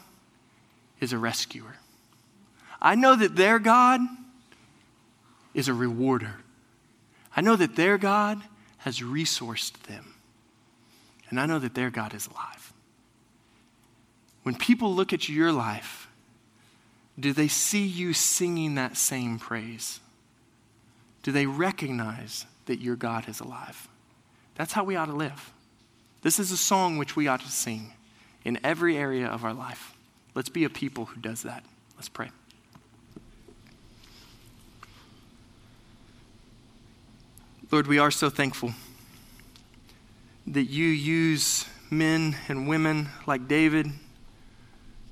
is 1.00 1.12
a 1.12 1.18
rescuer. 1.18 1.76
I 2.80 2.94
know 2.94 3.14
that 3.16 3.36
their 3.36 3.58
God 3.58 4.00
is 5.54 5.68
a 5.68 5.74
rewarder. 5.74 6.36
I 7.36 7.40
know 7.40 7.56
that 7.56 7.76
their 7.76 7.98
God 7.98 8.42
has 8.78 9.00
resourced 9.00 9.82
them. 9.84 10.14
And 11.30 11.40
I 11.40 11.46
know 11.46 11.58
that 11.58 11.74
their 11.74 11.90
God 11.90 12.14
is 12.14 12.26
alive. 12.26 12.72
When 14.42 14.54
people 14.54 14.94
look 14.94 15.12
at 15.12 15.28
your 15.28 15.52
life, 15.52 16.08
do 17.18 17.32
they 17.32 17.48
see 17.48 17.86
you 17.86 18.12
singing 18.12 18.74
that 18.74 18.96
same 18.96 19.38
praise? 19.38 20.00
Do 21.22 21.30
they 21.30 21.46
recognize 21.46 22.46
that 22.66 22.80
your 22.80 22.96
God 22.96 23.28
is 23.28 23.40
alive? 23.40 23.88
That's 24.56 24.72
how 24.72 24.84
we 24.84 24.96
ought 24.96 25.06
to 25.06 25.12
live. 25.12 25.52
This 26.22 26.38
is 26.38 26.50
a 26.50 26.56
song 26.56 26.98
which 26.98 27.16
we 27.16 27.28
ought 27.28 27.40
to 27.40 27.50
sing 27.50 27.92
in 28.44 28.58
every 28.64 28.96
area 28.96 29.26
of 29.26 29.44
our 29.44 29.54
life. 29.54 29.94
Let's 30.34 30.48
be 30.48 30.64
a 30.64 30.70
people 30.70 31.06
who 31.06 31.20
does 31.20 31.42
that. 31.42 31.64
Let's 31.96 32.08
pray. 32.08 32.30
Lord, 37.70 37.86
we 37.86 37.98
are 37.98 38.10
so 38.10 38.28
thankful 38.28 38.74
that 40.46 40.64
you 40.64 40.86
use 40.86 41.66
men 41.90 42.36
and 42.48 42.68
women 42.68 43.08
like 43.26 43.48
David, 43.48 43.86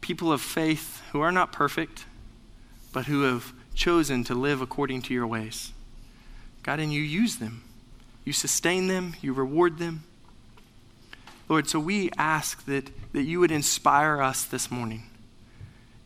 people 0.01 0.33
of 0.33 0.41
faith 0.41 1.03
who 1.13 1.21
are 1.21 1.33
not 1.33 1.53
perfect, 1.53 2.05
but 2.93 3.07
who 3.07 3.23
have 3.23 3.53
chosen 3.75 4.25
to 4.25 4.35
live 4.35 4.61
according 4.61 5.01
to 5.03 5.15
your 5.15 5.27
ways. 5.27 5.73
God, 6.63 6.81
and 6.81 6.93
you 6.93 7.01
use 7.01 7.37
them. 7.37 7.63
You 8.25 8.33
sustain 8.33 8.89
them, 8.89 9.15
you 9.23 9.33
reward 9.33 9.79
them. 9.79 10.05
Lord, 11.51 11.69
so 11.69 11.81
we 11.81 12.11
ask 12.17 12.65
that, 12.67 12.89
that 13.13 13.25
you 13.25 13.41
would 13.41 13.51
inspire 13.51 14.23
us 14.23 14.45
this 14.45 14.71
morning 14.71 15.03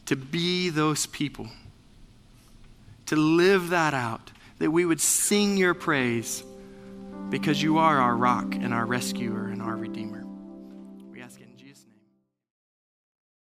to 0.06 0.16
be 0.16 0.70
those 0.70 1.04
people, 1.04 1.48
to 3.04 3.16
live 3.16 3.68
that 3.68 3.92
out, 3.92 4.32
that 4.58 4.70
we 4.70 4.86
would 4.86 5.02
sing 5.02 5.58
your 5.58 5.74
praise 5.74 6.42
because 7.28 7.62
you 7.62 7.76
are 7.76 7.98
our 7.98 8.16
rock 8.16 8.54
and 8.54 8.72
our 8.72 8.86
rescuer 8.86 9.48
and 9.48 9.60